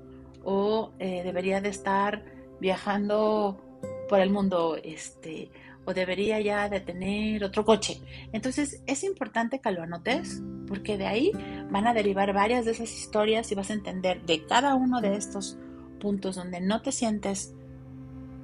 o 0.43 0.93
eh, 0.99 1.23
debería 1.25 1.61
de 1.61 1.69
estar 1.69 2.25
viajando 2.59 3.63
por 4.09 4.21
el 4.21 4.31
mundo, 4.31 4.79
este, 4.83 5.51
o 5.85 5.93
debería 5.93 6.41
ya 6.41 6.71
de 6.71 6.81
tener 6.81 7.45
otro 7.45 7.67
coche. 7.67 8.01
Entonces 8.33 8.83
es 8.87 9.05
importante 9.05 9.61
que 9.61 9.71
lo 9.73 9.83
anotes 9.83 10.43
porque 10.69 10.99
de 10.99 11.07
ahí 11.07 11.33
van 11.71 11.87
a 11.87 11.95
derivar 11.95 12.33
varias 12.33 12.65
de 12.65 12.73
esas 12.73 12.93
historias 12.93 13.51
y 13.51 13.55
vas 13.55 13.71
a 13.71 13.75
entender 13.75 14.25
de 14.27 14.45
cada 14.47 14.75
uno 14.75 15.01
de 15.01 15.17
estos 15.17 15.59
puntos 16.01 16.37
donde 16.37 16.61
no 16.61 16.83
te 16.83 16.93
sientes 16.93 17.55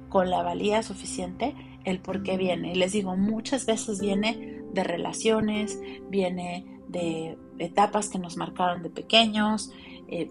con 0.09 0.29
la 0.29 0.43
valía 0.43 0.83
suficiente 0.83 1.55
el 1.83 1.99
por 1.99 2.23
qué 2.23 2.37
viene. 2.37 2.71
Y 2.71 2.75
les 2.75 2.91
digo, 2.91 3.15
muchas 3.15 3.65
veces 3.65 3.99
viene 3.99 4.63
de 4.73 4.83
relaciones, 4.83 5.79
viene 6.09 6.65
de 6.87 7.37
etapas 7.59 8.09
que 8.09 8.19
nos 8.19 8.37
marcaron 8.37 8.81
de 8.81 8.89
pequeños, 8.89 9.71
eh, 10.07 10.29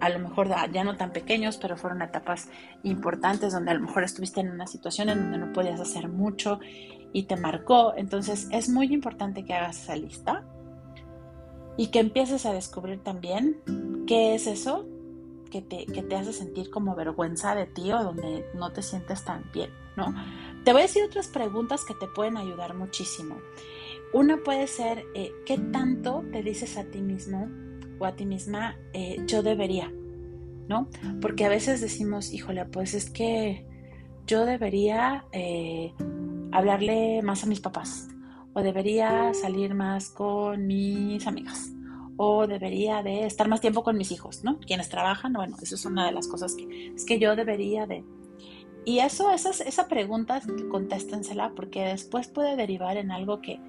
a 0.00 0.08
lo 0.08 0.18
mejor 0.18 0.48
ya 0.72 0.82
no 0.82 0.96
tan 0.96 1.12
pequeños, 1.12 1.58
pero 1.58 1.76
fueron 1.76 2.02
etapas 2.02 2.48
importantes 2.82 3.52
donde 3.52 3.70
a 3.70 3.74
lo 3.74 3.80
mejor 3.80 4.02
estuviste 4.02 4.40
en 4.40 4.50
una 4.50 4.66
situación 4.66 5.08
en 5.08 5.20
donde 5.20 5.38
no 5.38 5.52
podías 5.52 5.78
hacer 5.80 6.08
mucho 6.08 6.58
y 7.12 7.24
te 7.24 7.36
marcó. 7.36 7.94
Entonces 7.96 8.48
es 8.50 8.68
muy 8.68 8.92
importante 8.92 9.44
que 9.44 9.54
hagas 9.54 9.80
esa 9.80 9.94
lista 9.94 10.44
y 11.76 11.88
que 11.88 12.00
empieces 12.00 12.46
a 12.46 12.52
descubrir 12.52 13.02
también 13.02 13.56
qué 14.06 14.34
es 14.34 14.46
eso 14.46 14.86
que 15.50 15.62
te, 15.62 15.86
que 15.86 16.02
te 16.02 16.16
hace 16.16 16.32
sentir 16.32 16.70
como 16.70 16.94
vergüenza 16.94 17.54
de 17.54 17.66
ti 17.66 17.92
o 17.92 18.02
donde 18.02 18.46
no 18.54 18.72
te 18.72 18.82
sientes 18.82 19.24
tan 19.24 19.44
bien, 19.52 19.70
¿no? 19.96 20.14
Te 20.64 20.72
voy 20.72 20.82
a 20.82 20.84
decir 20.84 21.04
otras 21.04 21.28
preguntas 21.28 21.84
que 21.84 21.94
te 21.94 22.06
pueden 22.06 22.36
ayudar 22.36 22.74
muchísimo. 22.74 23.36
Una 24.12 24.38
puede 24.38 24.66
ser, 24.66 25.04
eh, 25.14 25.32
¿qué 25.46 25.58
tanto 25.58 26.24
te 26.32 26.42
dices 26.42 26.76
a 26.76 26.84
ti 26.84 27.00
mismo 27.00 27.48
o 27.98 28.06
a 28.06 28.12
ti 28.12 28.26
misma, 28.26 28.76
eh, 28.92 29.16
yo 29.26 29.42
debería, 29.42 29.92
¿no? 30.68 30.88
Porque 31.20 31.44
a 31.44 31.48
veces 31.48 31.80
decimos, 31.80 32.32
híjole, 32.32 32.64
pues 32.66 32.94
es 32.94 33.10
que 33.10 33.66
yo 34.26 34.44
debería 34.44 35.24
eh, 35.32 35.92
hablarle 36.50 37.22
más 37.22 37.44
a 37.44 37.46
mis 37.46 37.60
papás, 37.60 38.08
o 38.54 38.62
debería 38.62 39.32
salir 39.34 39.74
más 39.74 40.10
con 40.10 40.66
mis 40.66 41.26
amigas, 41.26 41.72
o 42.16 42.46
debería 42.46 43.02
de 43.02 43.26
estar 43.26 43.48
más 43.48 43.60
tiempo 43.60 43.82
con 43.82 43.96
mis 43.96 44.12
hijos, 44.12 44.44
¿no? 44.44 44.58
Quienes 44.60 44.88
trabajan, 44.88 45.32
bueno, 45.32 45.56
eso 45.62 45.74
es 45.74 45.84
una 45.84 46.06
de 46.06 46.12
las 46.12 46.28
cosas 46.28 46.54
que 46.54 46.92
es 46.94 47.04
que 47.04 47.18
yo 47.18 47.36
debería 47.36 47.86
de... 47.86 48.04
Y 48.84 48.98
eso, 48.98 49.30
esa, 49.30 49.50
esa 49.50 49.86
pregunta, 49.86 50.40
contéstensela 50.70 51.52
porque 51.54 51.84
después 51.84 52.26
puede 52.28 52.56
derivar 52.56 52.96
en 52.96 53.12
algo 53.12 53.40
que, 53.40 53.60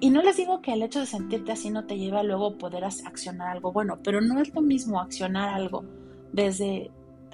y, 0.00 0.10
no 0.10 0.22
les 0.22 0.36
digo 0.36 0.60
que 0.60 0.72
el 0.72 0.82
hecho 0.82 1.00
de 1.00 1.06
sentirte 1.06 1.52
así 1.52 1.70
no 1.70 1.84
te 1.84 1.98
lleva 1.98 2.20
a 2.20 2.22
luego 2.22 2.56
poder 2.58 2.84
accionar 2.84 3.48
algo 3.48 3.72
bueno, 3.72 3.98
pero 4.04 4.20
no 4.20 4.40
es 4.40 4.54
lo 4.54 4.60
mismo 4.60 5.00
accionar 5.00 5.48
algo 5.48 5.84
desde 6.32 6.90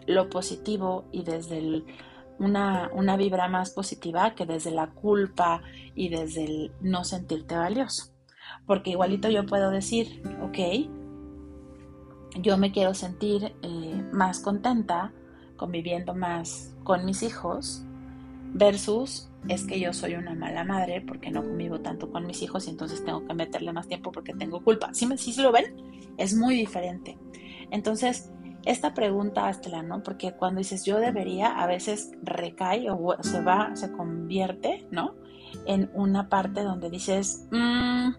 lo 0.07 0.31
positivo 0.31 1.05
y 1.13 1.23
desde 1.25 1.85
una, 2.39 2.91
una 2.93 3.17
vibra 3.17 3.49
más 3.49 3.71
positiva 3.71 4.35
que 4.35 4.47
desde 4.47 4.71
la 4.71 4.89
culpa 4.89 5.63
y 5.95 6.09
desde 6.09 6.45
el 6.45 6.73
no 6.81 7.05
sentirte 7.05 7.57
valioso. 7.57 8.13
Porque 8.67 8.91
igualito 8.91 9.29
yo 9.29 9.47
puedo 9.47 9.71
decir, 9.71 10.23
ok, 10.43 10.59
yo 12.41 12.59
me 12.59 12.73
quiero 12.73 12.95
sentir 12.95 13.55
eh, 13.63 14.05
más 14.13 14.41
contenta 14.41 15.13
conviviendo 15.57 16.15
más 16.15 16.75
con 16.85 17.05
mis 17.05 17.23
hijos 17.23 17.83
versus 18.53 19.29
es 19.49 19.65
que 19.65 19.79
yo 19.79 19.93
soy 19.93 20.15
una 20.15 20.35
mala 20.35 20.65
madre 20.65 21.01
porque 21.01 21.31
no 21.31 21.43
convivo 21.43 21.81
tanto 21.81 22.11
con 22.11 22.27
mis 22.27 22.43
hijos 22.43 22.67
y 22.67 22.71
entonces 22.71 23.05
tengo 23.05 23.25
que 23.27 23.35
meterle 23.35 23.73
más 23.73 23.87
tiempo 23.87 24.11
porque 24.11 24.35
tengo 24.35 24.63
culpa. 24.63 24.93
¿Sí, 24.93 25.07
me, 25.07 25.17
se 25.17 25.41
lo 25.41 25.53
ven? 25.53 25.77
Es 26.17 26.35
muy 26.35 26.57
diferente. 26.57 27.17
Entonces, 27.71 28.31
esta 28.67 28.95
pregunta, 28.95 29.49
Estela, 29.49 29.83
¿no? 29.83 30.03
Porque 30.03 30.33
cuando 30.33 30.59
dices 30.59 30.85
yo 30.85 30.99
debería, 30.99 31.49
a 31.59 31.67
veces 31.67 32.13
recae 32.23 32.91
o 32.91 33.17
se 33.23 33.41
va, 33.41 33.75
se 33.77 33.93
convierte, 33.93 34.87
¿no? 34.91 35.15
En 35.65 35.89
una 35.95 36.29
parte 36.29 36.63
donde 36.63 36.91
dices, 36.91 37.47
mmm, 37.53 38.11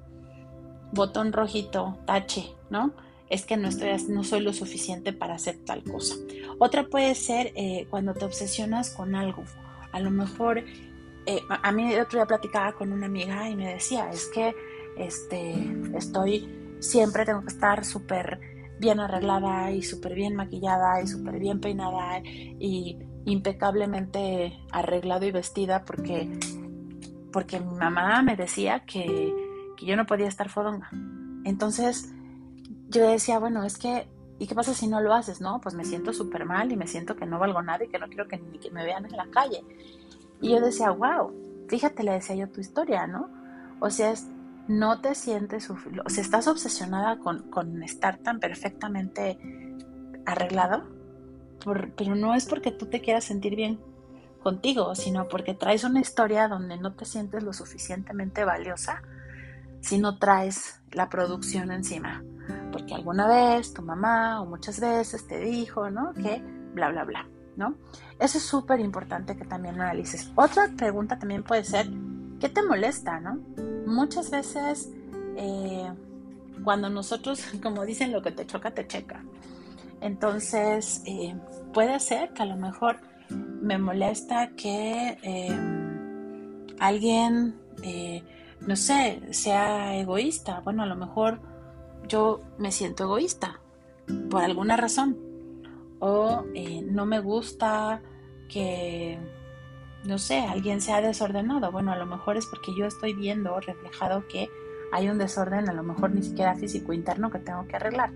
botón 0.93 1.33
rojito, 1.33 1.99
tache, 2.05 2.55
¿no? 2.69 2.93
Es 3.29 3.45
que 3.45 3.57
no, 3.57 3.67
estoy, 3.67 3.89
no 4.07 4.23
soy 4.23 4.39
lo 4.39 4.53
suficiente 4.53 5.11
para 5.11 5.35
hacer 5.35 5.57
tal 5.65 5.83
cosa. 5.83 6.15
Otra 6.59 6.87
puede 6.87 7.13
ser 7.13 7.51
eh, 7.55 7.85
cuando 7.89 8.13
te 8.13 8.23
obsesionas 8.23 8.91
con 8.91 9.15
algo. 9.15 9.43
A 9.91 9.99
lo 9.99 10.11
mejor 10.11 10.63
eh, 11.25 11.41
a 11.49 11.71
mí 11.73 11.93
el 11.93 11.99
otro 11.99 12.19
día 12.19 12.25
platicaba 12.25 12.71
con 12.71 12.93
una 12.93 13.07
amiga 13.07 13.49
y 13.49 13.55
me 13.57 13.73
decía, 13.73 14.09
es 14.11 14.27
que 14.27 14.55
este, 14.97 15.55
estoy, 15.93 16.77
siempre 16.79 17.25
tengo 17.25 17.41
que 17.41 17.49
estar 17.49 17.83
súper 17.83 18.56
bien 18.79 18.99
arreglada 18.99 19.71
y 19.71 19.81
súper 19.81 20.13
bien 20.15 20.35
maquillada 20.35 21.01
y 21.01 21.07
súper 21.07 21.39
bien 21.39 21.59
peinada 21.59 22.19
y 22.23 22.97
impecablemente 23.25 24.59
arreglado 24.71 25.25
y 25.25 25.31
vestida 25.31 25.83
porque, 25.83 26.29
porque 27.31 27.59
mi 27.59 27.75
mamá 27.75 28.21
me 28.21 28.35
decía 28.35 28.85
que, 28.85 29.33
que 29.75 29.85
yo 29.85 29.95
no 29.95 30.05
podía 30.05 30.27
estar 30.27 30.49
fodonga. 30.49 30.89
Entonces 31.43 32.13
yo 32.89 33.09
decía, 33.09 33.39
bueno, 33.39 33.63
es 33.63 33.77
que, 33.77 34.07
¿y 34.39 34.47
qué 34.47 34.55
pasa 34.55 34.73
si 34.73 34.87
no 34.87 35.01
lo 35.01 35.13
haces? 35.13 35.41
No, 35.41 35.59
pues 35.61 35.75
me 35.75 35.85
siento 35.85 36.13
súper 36.13 36.45
mal 36.45 36.71
y 36.71 36.77
me 36.77 36.87
siento 36.87 37.15
que 37.15 37.25
no 37.25 37.39
valgo 37.39 37.61
nada 37.61 37.83
y 37.83 37.89
que 37.89 37.99
no 37.99 38.07
quiero 38.07 38.27
que 38.27 38.37
ni 38.37 38.59
que 38.59 38.71
me 38.71 38.83
vean 38.83 39.05
en 39.05 39.17
la 39.17 39.27
calle. 39.27 39.63
Y 40.41 40.51
yo 40.51 40.61
decía, 40.61 40.91
wow, 40.91 41.33
fíjate, 41.67 42.03
le 42.03 42.13
decía 42.13 42.35
yo 42.35 42.49
tu 42.49 42.61
historia, 42.61 43.07
¿no? 43.07 43.29
O 43.79 43.89
sea, 43.89 44.11
es, 44.11 44.27
no 44.67 45.01
te 45.01 45.15
sientes, 45.15 45.69
o 45.69 45.77
sea, 46.09 46.23
estás 46.23 46.47
obsesionada 46.47 47.19
con, 47.19 47.49
con 47.49 47.83
estar 47.83 48.17
tan 48.17 48.39
perfectamente 48.39 49.37
arreglado, 50.25 50.83
pero 51.95 52.15
no 52.15 52.35
es 52.35 52.45
porque 52.45 52.71
tú 52.71 52.85
te 52.85 53.01
quieras 53.01 53.23
sentir 53.23 53.55
bien 53.55 53.79
contigo, 54.43 54.95
sino 54.95 55.27
porque 55.27 55.53
traes 55.53 55.83
una 55.83 55.99
historia 55.99 56.47
donde 56.47 56.77
no 56.77 56.93
te 56.93 57.05
sientes 57.05 57.43
lo 57.43 57.53
suficientemente 57.53 58.45
valiosa 58.45 59.01
si 59.81 59.97
no 59.97 60.17
traes 60.17 60.81
la 60.91 61.09
producción 61.09 61.71
encima. 61.71 62.23
Porque 62.71 62.93
alguna 62.93 63.27
vez 63.27 63.73
tu 63.73 63.81
mamá 63.81 64.41
o 64.41 64.45
muchas 64.45 64.79
veces 64.79 65.27
te 65.27 65.39
dijo, 65.39 65.89
¿no? 65.89 66.13
Que 66.13 66.41
bla, 66.73 66.89
bla, 66.89 67.03
bla. 67.03 67.27
¿no? 67.57 67.75
Eso 68.19 68.37
es 68.37 68.43
súper 68.45 68.79
importante 68.79 69.35
que 69.35 69.43
también 69.43 69.77
lo 69.77 69.83
analices. 69.83 70.31
Otra 70.35 70.69
pregunta 70.77 71.19
también 71.19 71.43
puede 71.43 71.63
ser, 71.63 71.87
¿qué 72.39 72.49
te 72.49 72.63
molesta, 72.63 73.19
no? 73.19 73.39
Muchas 73.87 74.29
veces 74.31 74.91
eh, 75.37 75.89
cuando 76.65 76.89
nosotros, 76.89 77.41
como 77.63 77.85
dicen, 77.85 78.11
lo 78.11 78.21
que 78.21 78.31
te 78.31 78.45
choca, 78.45 78.71
te 78.71 78.85
checa. 78.85 79.23
Entonces, 80.01 81.01
eh, 81.05 81.35
puede 81.73 81.99
ser 82.01 82.33
que 82.33 82.43
a 82.43 82.45
lo 82.45 82.57
mejor 82.57 82.97
me 83.29 83.77
molesta 83.77 84.49
que 84.57 85.17
eh, 85.23 85.57
alguien, 86.79 87.55
no 88.59 88.75
sé, 88.75 89.21
sea 89.31 89.95
egoísta. 89.95 90.59
Bueno, 90.65 90.83
a 90.83 90.85
lo 90.85 90.97
mejor 90.97 91.39
yo 92.09 92.41
me 92.57 92.73
siento 92.73 93.05
egoísta 93.05 93.61
por 94.29 94.43
alguna 94.43 94.75
razón 94.75 95.17
o 95.99 96.43
no 96.91 97.05
me 97.05 97.19
gusta 97.19 98.01
que, 98.49 99.17
no 100.07 100.17
sé, 100.17 100.39
alguien 100.39 100.79
sea 100.79 101.01
desordenado. 101.01 101.71
Bueno, 101.71 101.91
a 101.91 101.97
lo 101.97 102.05
mejor 102.05 102.37
es 102.37 102.45
porque 102.45 102.73
yo 102.73 102.85
estoy 102.85 103.13
viendo 103.13 103.59
reflejado 103.59 104.25
que 104.27 104.49
hay 104.93 105.09
un 105.09 105.17
desorden, 105.17 105.69
a 105.69 105.73
lo 105.73 105.83
mejor 105.83 106.11
ni 106.11 106.23
siquiera 106.23 106.55
físico 106.55 106.93
interno 106.93 107.29
que 107.29 107.39
tengo 107.39 107.67
que 107.67 107.75
arreglar. 107.75 108.11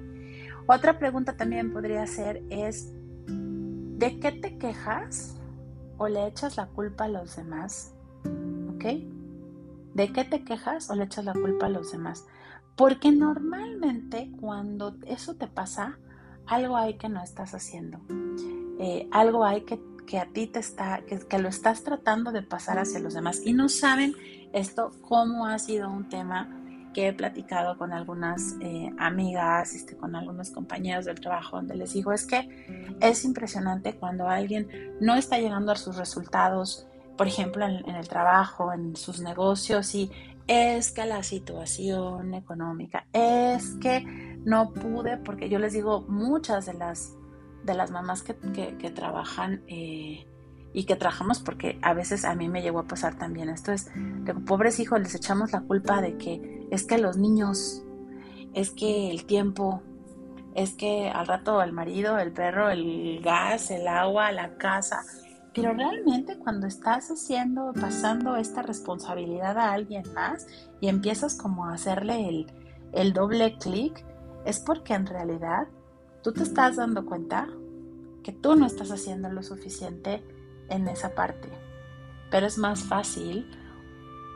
Otra 0.67 0.97
pregunta 0.97 1.35
también 1.35 1.73
podría 1.73 2.07
ser 2.07 2.43
es, 2.49 2.93
¿de 3.27 4.19
qué 4.19 4.31
te 4.31 4.57
quejas 4.57 5.35
o 5.97 6.07
le 6.07 6.27
echas 6.27 6.55
la 6.55 6.67
culpa 6.67 7.05
a 7.05 7.09
los 7.09 7.35
demás? 7.35 7.93
¿Ok? 8.73 8.85
¿De 9.93 10.13
qué 10.13 10.23
te 10.23 10.45
quejas 10.45 10.89
o 10.89 10.95
le 10.95 11.03
echas 11.03 11.25
la 11.25 11.33
culpa 11.33 11.65
a 11.65 11.69
los 11.69 11.91
demás? 11.91 12.25
Porque 12.77 13.11
normalmente 13.11 14.31
cuando 14.39 14.95
eso 15.05 15.35
te 15.35 15.47
pasa, 15.47 15.99
algo 16.47 16.77
hay 16.77 16.97
que 16.97 17.09
no 17.09 17.21
estás 17.21 17.53
haciendo. 17.53 17.99
Eh, 18.79 19.09
algo 19.11 19.43
hay 19.43 19.61
que, 19.61 19.79
que, 20.11 20.19
a 20.19 20.25
ti 20.25 20.45
te 20.45 20.59
está, 20.59 21.03
que, 21.07 21.19
que, 21.19 21.39
lo 21.39 21.47
estás 21.47 21.85
tratando 21.85 22.33
de 22.33 22.41
pasar 22.41 22.77
hacia 22.77 22.99
los 22.99 23.13
demás. 23.13 23.41
Y 23.45 23.53
no 23.53 23.69
saben 23.69 24.13
esto 24.51 24.91
cómo 25.07 25.45
ha 25.47 25.57
sido 25.57 25.89
un 25.89 26.09
tema 26.09 26.49
que 26.93 27.07
he 27.07 27.13
platicado 27.13 27.77
con 27.77 27.93
algunas 27.93 28.57
eh, 28.59 28.91
amigas, 28.99 29.73
este, 29.73 29.95
con 29.95 30.17
algunos 30.17 30.49
compañeros 30.49 31.05
del 31.05 31.21
trabajo, 31.21 31.55
donde 31.55 31.77
les 31.77 31.93
digo, 31.93 32.11
es 32.11 32.25
que 32.25 32.97
es 32.99 33.23
impresionante 33.23 33.95
cuando 33.95 34.27
alguien 34.27 34.67
no 34.99 35.15
está 35.15 35.39
llegando 35.39 35.71
a 35.71 35.77
sus 35.77 35.95
resultados, 35.95 36.85
por 37.15 37.27
ejemplo, 37.27 37.65
en, 37.65 37.87
en 37.87 37.95
el 37.95 38.09
trabajo, 38.09 38.73
en 38.73 38.97
sus 38.97 39.21
negocios, 39.21 39.95
y 39.95 40.11
es 40.45 40.91
que 40.91 41.05
la 41.05 41.23
situación 41.23 42.33
económica, 42.33 43.05
es 43.13 43.75
que 43.75 44.03
no 44.43 44.73
pude 44.73 45.15
porque 45.15 45.47
yo 45.47 45.57
les 45.57 45.71
digo 45.71 46.01
muchas 46.09 46.65
de 46.65 46.73
las 46.73 47.15
de 47.63 47.73
las 47.73 47.91
mamás 47.91 48.23
que, 48.23 48.33
trabajan 48.91 49.63
eh, 49.67 50.25
y 50.73 50.83
que 50.85 50.95
trabajamos 50.95 51.39
porque 51.39 51.79
a 51.81 51.93
veces 51.93 52.25
a 52.25 52.35
mí 52.35 52.49
me 52.49 52.61
llegó 52.61 52.79
a 52.79 52.87
pasar 52.87 53.17
también 53.17 53.49
esto 53.49 53.71
es 53.71 53.89
de 53.95 54.33
pobres 54.33 54.79
hijos 54.79 54.99
les 54.99 55.15
echamos 55.15 55.51
la 55.51 55.61
culpa 55.61 56.01
de 56.01 56.17
que 56.17 56.67
es 56.71 56.85
que 56.85 56.97
los 56.97 57.17
niños 57.17 57.83
es 58.53 58.71
que 58.71 59.11
el 59.11 59.25
tiempo 59.25 59.81
es 60.55 60.73
que 60.73 61.09
al 61.09 61.27
rato 61.27 61.61
el 61.61 61.73
marido 61.73 62.17
el 62.17 62.31
perro 62.31 62.69
el 62.69 63.21
gas 63.21 63.71
el 63.71 63.87
agua 63.87 64.31
la 64.31 64.55
casa 64.55 65.01
pero 65.53 65.73
realmente 65.73 66.37
cuando 66.37 66.67
estás 66.67 67.09
haciendo 67.09 67.73
pasando 67.73 68.37
esta 68.37 68.61
responsabilidad 68.61 69.57
a 69.57 69.73
alguien 69.73 70.03
más 70.13 70.47
y 70.79 70.87
empiezas 70.87 71.35
como 71.35 71.65
a 71.65 71.73
hacerle 71.73 72.29
el, 72.29 72.47
el 72.93 73.13
doble 73.13 73.57
clic 73.57 74.05
es 74.45 74.59
porque 74.59 74.93
en 74.93 75.05
realidad 75.05 75.67
tú 76.23 76.31
te 76.31 76.43
estás 76.43 76.75
dando 76.75 77.05
cuenta 77.05 77.49
que 78.23 78.31
tú 78.31 78.55
no 78.55 78.65
estás 78.65 78.91
haciendo 78.91 79.29
lo 79.29 79.43
suficiente 79.43 80.21
en 80.69 80.87
esa 80.87 81.15
parte. 81.15 81.49
Pero 82.29 82.47
es 82.47 82.57
más 82.57 82.83
fácil 82.83 83.47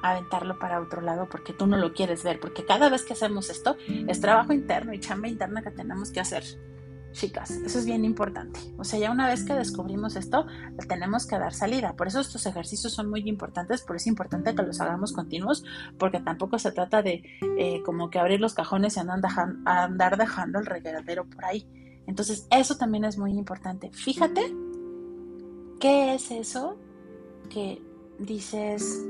aventarlo 0.01 0.59
para 0.59 0.81
otro 0.81 1.01
lado 1.01 1.27
porque 1.29 1.53
tú 1.53 1.67
no 1.67 1.77
lo 1.77 1.93
quieres 1.93 2.23
ver, 2.23 2.39
porque 2.39 2.65
cada 2.65 2.89
vez 2.89 3.03
que 3.03 3.13
hacemos 3.13 3.49
esto 3.49 3.77
es 3.87 4.21
trabajo 4.21 4.53
interno 4.53 4.93
y 4.93 4.99
chamba 4.99 5.27
interna 5.27 5.63
que 5.63 5.71
tenemos 5.71 6.11
que 6.11 6.19
hacer. 6.19 6.43
Chicas, 7.15 7.49
eso 7.51 7.79
es 7.79 7.85
bien 7.85 8.03
importante. 8.03 8.59
O 8.77 8.83
sea, 8.83 8.99
ya 8.99 9.09
una 9.09 9.29
vez 9.29 9.45
que 9.45 9.53
descubrimos 9.53 10.17
esto, 10.17 10.47
tenemos 10.89 11.25
que 11.25 11.39
dar 11.39 11.53
salida. 11.53 11.95
Por 11.95 12.07
eso 12.07 12.19
estos 12.19 12.45
ejercicios 12.45 12.91
son 12.91 13.09
muy 13.09 13.21
importantes, 13.29 13.83
por 13.83 13.95
eso 13.95 14.03
es 14.03 14.07
importante 14.07 14.53
que 14.53 14.63
los 14.63 14.81
hagamos 14.81 15.13
continuos, 15.13 15.63
porque 15.97 16.19
tampoco 16.19 16.59
se 16.59 16.73
trata 16.73 17.01
de 17.01 17.23
eh, 17.57 17.81
como 17.85 18.09
que 18.09 18.19
abrir 18.19 18.41
los 18.41 18.53
cajones 18.53 18.97
y 18.97 18.99
andar 18.99 20.17
dejando 20.17 20.59
el 20.59 20.65
regueradero 20.65 21.25
por 21.25 21.45
ahí. 21.45 21.65
Entonces, 22.05 22.47
eso 22.51 22.75
también 22.75 23.05
es 23.05 23.17
muy 23.17 23.31
importante. 23.31 23.91
Fíjate 23.93 24.53
qué 25.79 26.15
es 26.15 26.31
eso 26.31 26.77
que 27.49 27.81
dices, 28.19 29.05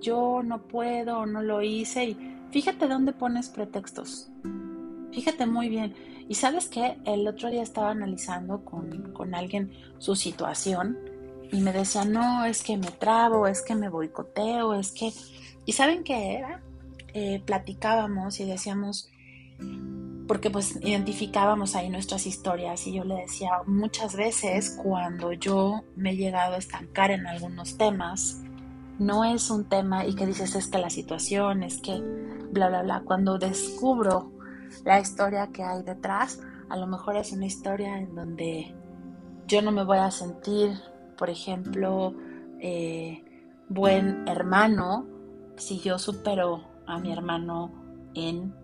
yo 0.00 0.42
no 0.44 0.68
puedo, 0.68 1.24
no 1.24 1.40
lo 1.42 1.62
hice, 1.62 2.04
y 2.04 2.36
fíjate 2.50 2.86
dónde 2.88 3.14
pones 3.14 3.48
pretextos. 3.48 4.30
Fíjate 5.12 5.46
muy 5.46 5.70
bien. 5.70 5.94
Y 6.28 6.34
sabes 6.34 6.68
que 6.68 6.96
el 7.04 7.26
otro 7.28 7.50
día 7.50 7.62
estaba 7.62 7.90
analizando 7.90 8.64
con, 8.64 9.34
alguien 9.34 9.72
su 9.98 10.16
situación 10.16 10.98
y 11.52 11.60
me 11.60 11.72
decía, 11.72 12.04
no, 12.04 12.44
es 12.44 12.62
que 12.62 12.76
me 12.76 12.90
trabo, 12.90 13.46
es 13.46 13.62
que 13.62 13.74
me 13.74 13.88
boicoteo, 13.88 14.74
es 14.74 14.90
que... 14.90 15.12
¿Y 15.64 15.72
saben 15.72 16.02
qué 16.02 16.34
era? 16.34 16.62
Eh, 17.14 17.40
platicábamos 17.44 18.40
y 18.40 18.44
decíamos, 18.44 19.10
porque 20.26 20.50
pues 20.50 20.76
identificábamos 20.82 21.76
ahí 21.76 21.88
nuestras 21.88 22.26
historias 22.26 22.86
y 22.86 22.94
yo 22.94 23.04
le 23.04 23.14
decía, 23.14 23.50
muchas 23.66 24.16
veces 24.16 24.76
cuando 24.82 25.32
yo 25.32 25.84
me 25.94 26.10
he 26.10 26.16
llegado 26.16 26.54
a 26.54 26.58
estancar 26.58 27.12
en 27.12 27.26
algunos 27.26 27.78
temas, 27.78 28.42
no 28.98 29.24
es 29.24 29.50
un 29.50 29.68
tema 29.68 30.04
y 30.06 30.14
que 30.14 30.26
dices 30.26 30.54
es 30.56 30.66
que 30.66 30.78
la 30.78 30.90
situación, 30.90 31.62
es 31.62 31.80
que 31.80 32.00
bla, 32.50 32.68
bla, 32.68 32.82
bla, 32.82 33.02
cuando 33.04 33.38
descubro 33.38 34.32
la 34.84 35.00
historia 35.00 35.48
que 35.48 35.62
hay 35.62 35.82
detrás. 35.82 36.40
A 36.68 36.76
lo 36.76 36.86
mejor 36.86 37.16
es 37.16 37.32
una 37.32 37.46
historia 37.46 37.98
en 37.98 38.14
donde 38.14 38.74
yo 39.46 39.62
no 39.62 39.72
me 39.72 39.84
voy 39.84 39.98
a 39.98 40.10
sentir, 40.10 40.72
por 41.16 41.30
ejemplo, 41.30 42.14
eh, 42.60 43.24
buen 43.68 44.26
hermano 44.28 45.06
si 45.56 45.80
yo 45.80 45.98
supero 45.98 46.64
a 46.86 46.98
mi 46.98 47.12
hermano 47.12 47.72
en 48.14 48.54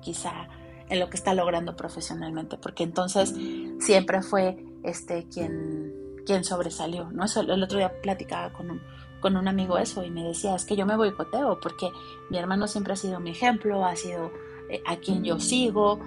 quizá 0.00 0.48
en 0.88 1.00
lo 1.00 1.08
que 1.08 1.16
está 1.16 1.34
logrando 1.34 1.76
profesionalmente, 1.76 2.58
porque 2.58 2.84
entonces 2.84 3.34
siempre 3.80 4.22
fue 4.22 4.62
este 4.82 5.26
quien, 5.28 5.94
quien 6.26 6.44
sobresalió, 6.44 7.10
¿no? 7.10 7.24
Eso, 7.24 7.40
el 7.40 7.62
otro 7.62 7.78
día 7.78 7.92
platicaba 8.02 8.52
con 8.52 8.70
un, 8.70 8.82
con 9.20 9.36
un 9.36 9.48
amigo 9.48 9.78
eso 9.78 10.04
y 10.04 10.10
me 10.10 10.24
decía, 10.24 10.54
es 10.54 10.66
que 10.66 10.76
yo 10.76 10.84
me 10.84 10.96
boicoteo 10.96 11.60
porque 11.60 11.90
mi 12.28 12.38
hermano 12.38 12.66
siempre 12.66 12.92
ha 12.92 12.96
sido 12.96 13.20
mi 13.20 13.30
ejemplo, 13.30 13.84
ha 13.84 13.96
sido 13.96 14.30
eh, 14.72 14.82
a 14.86 14.96
quien 14.96 15.22
yo 15.22 15.38
sigo, 15.38 16.00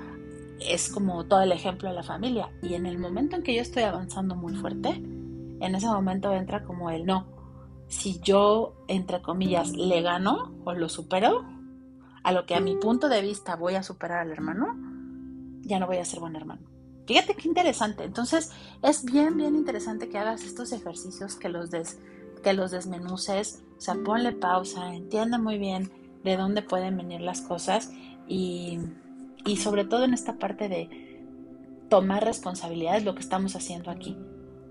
es 0.59 0.89
como 0.89 1.25
todo 1.25 1.41
el 1.41 1.51
ejemplo 1.51 1.87
de 1.87 1.93
la 1.93 2.01
familia. 2.01 2.49
Y 2.63 2.73
en 2.73 2.87
el 2.87 2.97
momento 2.97 3.35
en 3.35 3.43
que 3.43 3.53
yo 3.53 3.61
estoy 3.61 3.83
avanzando 3.83 4.35
muy 4.35 4.55
fuerte, 4.55 4.89
en 4.89 5.75
ese 5.75 5.85
momento 5.85 6.33
entra 6.33 6.63
como 6.63 6.89
el 6.89 7.05
no. 7.05 7.27
Si 7.87 8.19
yo, 8.21 8.73
entre 8.87 9.21
comillas, 9.21 9.71
le 9.73 10.01
gano 10.01 10.55
o 10.63 10.73
lo 10.73 10.89
supero, 10.89 11.45
a 12.23 12.31
lo 12.31 12.47
que 12.47 12.55
a 12.55 12.59
mi 12.59 12.75
punto 12.75 13.07
de 13.07 13.21
vista 13.21 13.55
voy 13.55 13.75
a 13.75 13.83
superar 13.83 14.21
al 14.21 14.31
hermano, 14.31 14.75
ya 15.61 15.77
no 15.77 15.85
voy 15.85 15.97
a 15.97 16.05
ser 16.05 16.19
buen 16.19 16.35
hermano. 16.35 16.63
Fíjate 17.05 17.35
qué 17.35 17.47
interesante. 17.47 18.03
Entonces, 18.03 18.51
es 18.81 19.05
bien, 19.05 19.37
bien 19.37 19.55
interesante 19.55 20.09
que 20.09 20.17
hagas 20.17 20.43
estos 20.43 20.71
ejercicios, 20.71 21.35
que 21.35 21.49
los, 21.49 21.69
des, 21.69 21.99
que 22.41 22.53
los 22.53 22.71
desmenuces, 22.71 23.63
o 23.77 23.81
sea, 23.81 23.95
pausa, 24.41 24.95
entiende 24.95 25.37
muy 25.37 25.59
bien 25.59 25.91
de 26.23 26.35
dónde 26.35 26.63
pueden 26.63 26.97
venir 26.97 27.21
las 27.21 27.41
cosas 27.41 27.91
y, 28.27 28.79
sobre 29.57 29.85
todo 29.85 30.03
en 30.05 30.13
esta 30.13 30.37
parte 30.37 30.69
de 30.69 31.21
tomar 31.89 32.23
responsabilidad 32.23 32.97
es 32.97 33.05
lo 33.05 33.13
que 33.15 33.21
estamos 33.21 33.55
haciendo 33.55 33.91
aquí. 33.91 34.17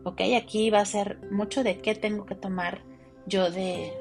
¿Ok? 0.05 0.21
Aquí 0.37 0.71
va 0.71 0.81
a 0.81 0.85
ser 0.85 1.21
mucho 1.31 1.62
de 1.62 1.81
qué 1.81 1.95
tengo 1.95 2.27
que 2.27 2.35
tomar 2.35 2.83
yo 3.27 3.51
de, 3.51 3.93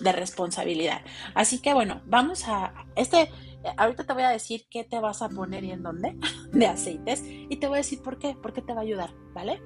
de 0.00 0.12
responsabilidad. 0.12 1.02
Así 1.34 1.60
que 1.60 1.72
bueno, 1.72 2.02
vamos 2.04 2.46
a... 2.48 2.74
Este, 2.96 3.30
ahorita 3.76 4.04
te 4.04 4.12
voy 4.12 4.24
a 4.24 4.30
decir 4.30 4.66
qué 4.68 4.84
te 4.84 4.98
vas 4.98 5.22
a 5.22 5.28
poner 5.28 5.64
y 5.64 5.70
en 5.70 5.82
dónde 5.82 6.16
de 6.52 6.66
aceites 6.66 7.22
y 7.24 7.56
te 7.56 7.68
voy 7.68 7.76
a 7.76 7.78
decir 7.78 8.02
por 8.02 8.18
qué, 8.18 8.34
por 8.34 8.52
qué 8.52 8.62
te 8.62 8.74
va 8.74 8.80
a 8.80 8.84
ayudar, 8.84 9.10
¿vale? 9.32 9.62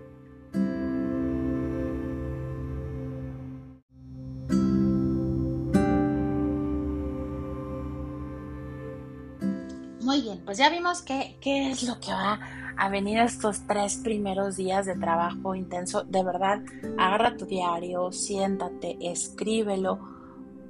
Muy 10.24 10.38
pues 10.46 10.56
ya 10.56 10.70
vimos 10.70 11.02
qué 11.02 11.36
es 11.42 11.82
lo 11.82 12.00
que 12.00 12.10
va 12.10 12.40
a 12.78 12.88
venir 12.88 13.18
estos 13.18 13.66
tres 13.66 13.96
primeros 13.96 14.56
días 14.56 14.86
de 14.86 14.94
trabajo 14.94 15.54
intenso. 15.54 16.04
De 16.04 16.22
verdad, 16.24 16.60
agarra 16.96 17.36
tu 17.36 17.44
diario, 17.44 18.10
siéntate, 18.12 18.96
escríbelo, 19.00 19.98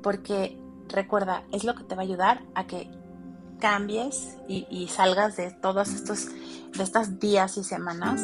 porque 0.03 0.59
recuerda, 0.89 1.45
es 1.53 1.63
lo 1.63 1.77
que 1.77 1.85
te 1.85 1.95
va 1.95 2.03
a 2.03 2.05
ayudar 2.05 2.43
a 2.55 2.67
que 2.67 2.91
cambies 3.61 4.37
y, 4.49 4.89
salgas 4.89 5.37
de 5.37 5.53
todos 5.53 5.91
estos, 5.91 6.27
de 6.77 6.83
estas 6.83 7.21
días 7.21 7.57
y 7.57 7.63
semanas 7.63 8.23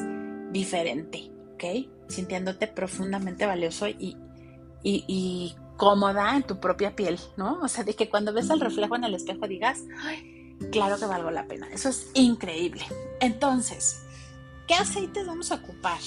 diferente, 0.51 1.31
¿ok? 1.55 1.89
Sintiéndote 2.09 2.67
profundamente 2.67 3.47
valioso 3.47 3.87
y, 3.89 4.17
y, 4.83 5.55
cómoda 5.77 6.37
en 6.37 6.45
tu 6.45 6.61
propia 6.61 6.95
piel, 6.95 7.19
¿no? 7.37 7.61
O 7.61 7.69
sea, 7.69 7.83
de 7.83 7.95
que 7.95 8.09
cuando 8.09 8.33
ves 8.33 8.51
el 8.51 8.61
reflejo 8.61 8.95
en 8.95 9.05
el 9.05 9.15
espejo 9.15 9.49
digas, 9.49 9.81
claro 10.71 10.99
que 10.99 11.07
valgo 11.07 11.31
la 11.31 11.47
pena. 11.47 11.69
Eso 11.73 11.89
es 11.89 12.11
increíble. 12.15 12.85
Entonces, 13.21 14.03
¿qué 14.67 14.75
aceites 14.75 15.27
vamos 15.27 15.51
a 15.53 15.57
ocupar? 15.57 16.01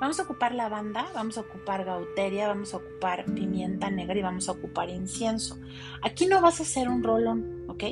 Vamos 0.00 0.18
a 0.18 0.22
ocupar 0.22 0.54
lavanda, 0.54 1.06
vamos 1.14 1.36
a 1.36 1.42
ocupar 1.42 1.84
gauteria, 1.84 2.48
vamos 2.48 2.72
a 2.72 2.78
ocupar 2.78 3.26
pimienta 3.26 3.90
negra 3.90 4.18
y 4.18 4.22
vamos 4.22 4.48
a 4.48 4.52
ocupar 4.52 4.88
incienso. 4.88 5.58
Aquí 6.02 6.26
no 6.26 6.40
vas 6.40 6.60
a 6.60 6.62
hacer 6.62 6.88
un 6.88 7.02
rolón, 7.02 7.66
¿ok? 7.68 7.84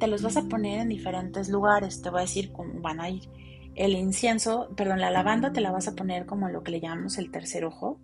Te 0.00 0.08
los 0.08 0.22
vas 0.22 0.36
a 0.36 0.48
poner 0.48 0.80
en 0.80 0.88
diferentes 0.88 1.48
lugares. 1.48 2.02
Te 2.02 2.10
voy 2.10 2.18
a 2.18 2.22
decir 2.22 2.52
cómo 2.52 2.80
van 2.80 3.00
a 3.00 3.10
ir. 3.10 3.30
El 3.76 3.92
incienso, 3.92 4.70
perdón, 4.74 5.00
la 5.00 5.10
lavanda 5.10 5.52
te 5.52 5.60
la 5.60 5.70
vas 5.70 5.86
a 5.86 5.94
poner 5.94 6.26
como 6.26 6.48
lo 6.48 6.62
que 6.64 6.72
le 6.72 6.80
llamamos 6.80 7.16
el 7.16 7.30
tercer 7.30 7.64
ojo. 7.64 8.00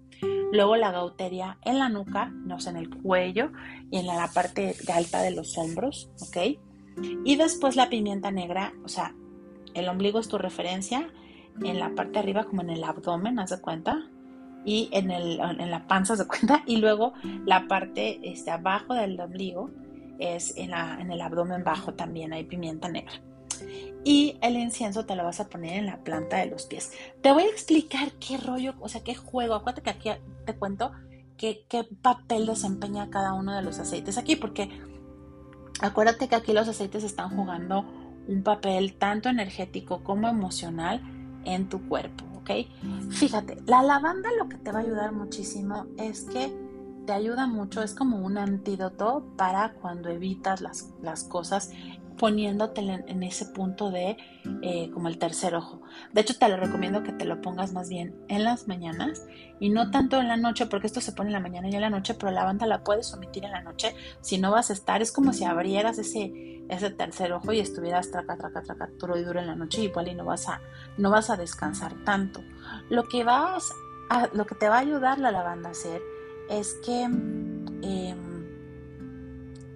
Luego 0.53 0.77
la 0.77 0.93
gauteria 0.93 1.59
en 1.65 1.79
la 1.79 1.89
nuca, 1.89 2.27
no 2.27 2.61
sé, 2.61 2.71
en 2.71 2.77
el 2.77 2.91
cuello 2.91 3.51
y 3.91 3.99
en 3.99 4.07
la 4.07 4.29
parte 4.29 4.77
alta 4.95 5.21
de 5.23 5.33
los 5.33 5.59
hombros, 5.59 6.11
¿ok? 6.21 6.59
Y 7.25 7.37
después 7.37 7.77
la 7.77 7.89
pimienta 7.89 8.31
negra, 8.31 8.75
o 8.85 8.89
sea, 8.89 9.15
el 9.75 9.89
ombligo 9.89 10.19
es 10.19 10.29
tu 10.29 10.39
referencia, 10.39 11.09
en 11.63 11.79
la 11.79 11.95
parte 11.95 12.13
de 12.13 12.19
arriba 12.21 12.45
como 12.45 12.63
en 12.63 12.71
el 12.71 12.85
abdomen, 12.85 13.39
haz 13.39 13.51
de 13.51 13.61
cuenta, 13.61 14.09
y 14.65 14.89
en, 14.93 15.11
el, 15.11 15.41
en 15.41 15.71
la 15.71 15.87
panza, 15.87 16.15
haz 16.15 16.21
de 16.21 16.27
cuenta, 16.27 16.63
y 16.67 16.77
luego 16.77 17.15
la 17.45 17.67
parte 17.69 18.21
este, 18.23 18.51
abajo 18.51 18.95
del 18.95 19.21
ombligo 19.21 19.71
es 20.19 20.57
en, 20.57 20.71
la, 20.71 20.99
en 21.01 21.11
el 21.11 21.21
abdomen 21.21 21.65
bajo 21.65 21.95
también 21.95 22.33
hay 22.33 22.45
pimienta 22.45 22.89
negra. 22.89 23.13
Y 24.05 24.37
el 24.41 24.57
incienso 24.57 25.05
te 25.07 25.15
lo 25.15 25.25
vas 25.25 25.41
a 25.41 25.49
poner 25.49 25.75
en 25.75 25.87
la 25.87 25.99
planta 25.99 26.39
de 26.39 26.47
los 26.47 26.67
pies. 26.67 26.93
Te 27.21 27.33
voy 27.33 27.45
a 27.45 27.49
explicar 27.49 28.13
qué 28.13 28.37
rollo, 28.37 28.75
o 28.81 28.89
sea, 28.89 29.03
qué 29.03 29.15
juego. 29.15 29.55
Acuérdate 29.55 29.83
que 29.83 29.91
aquí 29.91 30.21
te 30.45 30.55
cuento 30.55 30.91
qué, 31.37 31.65
qué 31.69 31.85
papel 31.85 32.47
desempeña 32.47 33.11
cada 33.11 33.33
uno 33.35 33.55
de 33.55 33.63
los 33.63 33.79
aceites 33.79 34.19
aquí, 34.19 34.35
porque 34.35 34.71
Acuérdate 35.83 36.29
que 36.29 36.37
aquí 36.37 36.53
los 36.53 36.69
aceites 36.69 37.05
están 37.05 37.31
jugando 37.31 37.85
un 38.29 38.43
papel 38.43 38.95
tanto 38.95 39.29
energético 39.29 40.03
como 40.03 40.29
emocional 40.29 41.03
en 41.45 41.69
tu 41.69 41.89
cuerpo, 41.89 42.25
¿ok? 42.37 42.51
Fíjate, 43.11 43.59
la 43.67 43.83
lavanda 43.83 44.31
lo 44.39 44.49
que 44.49 44.57
te 44.57 44.71
va 44.71 44.79
a 44.79 44.83
ayudar 44.83 45.13
muchísimo 45.13 45.87
es 45.99 46.23
que 46.23 46.53
te 47.05 47.13
ayuda 47.13 47.47
mucho, 47.47 47.83
es 47.83 47.95
como 47.95 48.19
un 48.19 48.39
antídoto 48.39 49.27
para 49.37 49.73
cuando 49.73 50.09
evitas 50.09 50.61
las, 50.61 50.93
las 51.03 51.25
cosas 51.25 51.73
poniéndote 52.17 52.81
en, 52.81 53.23
ese 53.23 53.47
punto 53.47 53.91
de 53.91 54.17
eh, 54.63 54.91
como 54.93 55.09
el 55.09 55.19
tercer 55.19 55.55
ojo. 55.55 55.83
De 56.13 56.21
hecho, 56.21 56.39
te 56.39 56.49
lo 56.49 56.57
recomiendo 56.57 57.03
que 57.03 57.13
te 57.13 57.25
lo 57.25 57.41
pongas 57.41 57.73
más 57.73 57.89
bien 57.89 58.15
en 58.29 58.45
las 58.45 58.69
mañanas 58.69 59.25
y 59.61 59.71
no 59.71 59.91
tanto 59.91 60.21
en 60.21 60.29
la 60.29 60.37
noche, 60.37 60.67
porque 60.67 60.87
esto 60.87 61.01
se 61.01 61.13
pone 61.13 61.29
en 61.29 61.35
la 61.35 61.41
mañana 61.41 61.69
y 61.69 61.75
en 61.75 61.81
la 61.81 61.91
noche, 61.91 62.15
pero 62.15 62.33
la 62.33 62.45
banda 62.45 62.67
la 62.67 62.83
puedes 62.85 63.13
omitir 63.15 63.45
en 63.45 63.53
la 63.53 63.63
noche. 63.63 63.95
Si 64.21 64.39
no 64.39 64.51
vas 64.51 64.71
a 64.71 64.73
estar, 64.73 65.03
es 65.03 65.13
como 65.13 65.33
si 65.33 65.45
abrieras 65.45 65.99
ese, 65.99 66.63
ese 66.69 66.91
tercer 66.91 67.33
ojo 67.33 67.53
y 67.53 67.61
estuvieras 67.61 68.11
traca, 68.11 68.37
traca, 68.37 68.63
traca, 68.63 68.91
duro 68.99 69.17
y 69.17 69.23
duro 69.23 69.41
en 69.41 69.47
la 69.47 69.55
noche, 69.55 69.83
igual 69.83 70.09
y 70.09 70.15
no 70.15 70.25
vas 70.25 70.49
a, 70.49 70.61
no 70.99 71.11
vas 71.11 71.31
a 71.31 71.37
descansar 71.37 71.95
tanto. 72.05 72.43
Lo 72.89 73.05
que 73.05 73.25
vas 73.25 73.71
a, 74.11 74.29
lo 74.33 74.47
que 74.47 74.55
te 74.55 74.69
va 74.69 74.77
a 74.77 74.81
ayudar 74.81 75.19
la 75.19 75.31
lavanda 75.31 75.69
a 75.69 75.73
hacer 75.73 76.03
es 76.49 76.75
que 76.85 77.09
eh, 77.83 78.15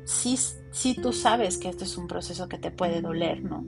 sí 0.07 0.39
si 0.71 0.95
tú 0.95 1.13
sabes 1.13 1.59
que 1.59 1.69
este 1.69 1.85
es 1.85 1.99
un 1.99 2.07
proceso 2.07 2.49
que 2.49 2.59
te 2.59 2.71
puede 2.71 3.03
doler, 3.03 3.43
¿no? 3.43 3.65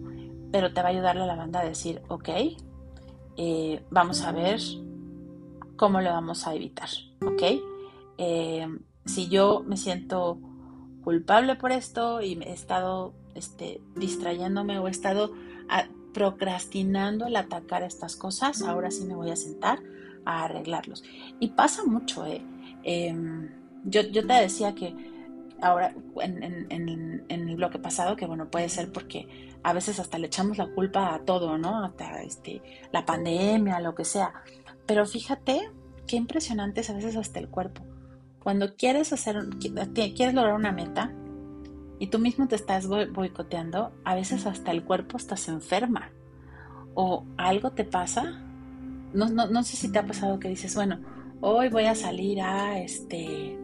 Pero 0.53 0.72
te 0.72 0.81
va 0.81 0.88
a 0.88 0.90
ayudar 0.92 1.16
la 1.16 1.27
lavanda 1.27 1.61
a 1.61 1.64
decir, 1.64 2.01
ok, 2.09 2.29
eh, 3.37 3.83
vamos 3.90 4.22
a 4.22 4.33
ver 4.33 4.61
cómo 5.77 6.01
lo 6.01 6.11
vamos 6.11 6.46
a 6.46 6.55
evitar, 6.55 6.88
¿ok? 7.22 7.42
Eh, 8.18 8.66
si 9.05 9.29
yo 9.29 9.64
me 9.66 9.77
siento 9.77 10.38
culpable 11.03 11.57
por 11.57 11.72
esto 11.72 12.20
y 12.20 12.38
he 12.42 12.53
estado 12.53 13.14
este, 13.35 13.81
distrayéndome 13.96 14.79
o 14.79 14.88
he 14.88 14.90
estado 14.90 15.33
ah, 15.68 15.85
procrastinando 16.12 17.27
el 17.27 17.37
atacar 17.37 17.83
estas 17.83 18.16
cosas, 18.16 18.62
ahora 18.62 18.90
sí 18.90 19.05
me 19.05 19.14
voy 19.14 19.31
a 19.31 19.37
sentar 19.37 19.81
a 20.24 20.44
arreglarlos. 20.44 21.05
Y 21.40 21.48
pasa 21.48 21.85
mucho, 21.85 22.27
¿eh? 22.27 22.42
Em, 22.83 23.48
yo, 23.85 24.03
yo, 24.03 24.27
te 24.27 24.35
decía 24.35 24.74
que 24.74 24.94
ahora 25.60 25.94
en, 26.20 26.42
en, 26.42 27.24
en, 27.28 27.48
el 27.48 27.56
bloque 27.56 27.78
pasado, 27.78 28.16
que 28.16 28.26
bueno, 28.26 28.50
puede 28.50 28.68
ser 28.68 28.92
porque 28.92 29.28
a 29.62 29.72
veces 29.72 29.98
hasta 29.98 30.18
le 30.18 30.26
echamos 30.26 30.58
la 30.58 30.66
culpa 30.68 31.14
a 31.14 31.20
todo, 31.20 31.58
¿no? 31.58 31.84
Hasta 31.84 32.22
este, 32.22 32.62
la 32.92 33.04
pandemia, 33.04 33.80
lo 33.80 33.94
que 33.94 34.04
sea. 34.04 34.32
Pero 34.86 35.06
fíjate 35.06 35.70
qué 36.06 36.16
impresionante 36.16 36.80
es 36.80 36.90
a 36.90 36.94
veces 36.94 37.16
hasta 37.16 37.40
el 37.40 37.48
cuerpo. 37.48 37.82
Cuando 38.40 38.76
quieres 38.76 39.12
hacer, 39.12 39.36
quieres 39.58 40.34
lograr 40.34 40.54
una 40.54 40.72
meta 40.72 41.12
y 41.98 42.06
tú 42.06 42.18
mismo 42.18 42.46
te 42.46 42.54
estás 42.54 42.86
boicoteando, 42.86 43.92
a 44.04 44.14
veces 44.14 44.46
hasta 44.46 44.70
el 44.70 44.84
cuerpo 44.84 45.16
estás 45.16 45.48
enferma 45.48 46.12
o 46.94 47.26
algo 47.36 47.72
te 47.72 47.84
pasa. 47.84 48.44
No, 49.12 49.28
no, 49.28 49.48
no 49.48 49.62
sé 49.64 49.76
si 49.76 49.90
te 49.90 49.98
ha 49.98 50.06
pasado 50.06 50.38
que 50.38 50.48
dices, 50.48 50.74
bueno, 50.74 51.00
hoy 51.40 51.68
voy 51.68 51.84
a 51.84 51.94
salir 51.94 52.40
a 52.40 52.78
este 52.78 53.58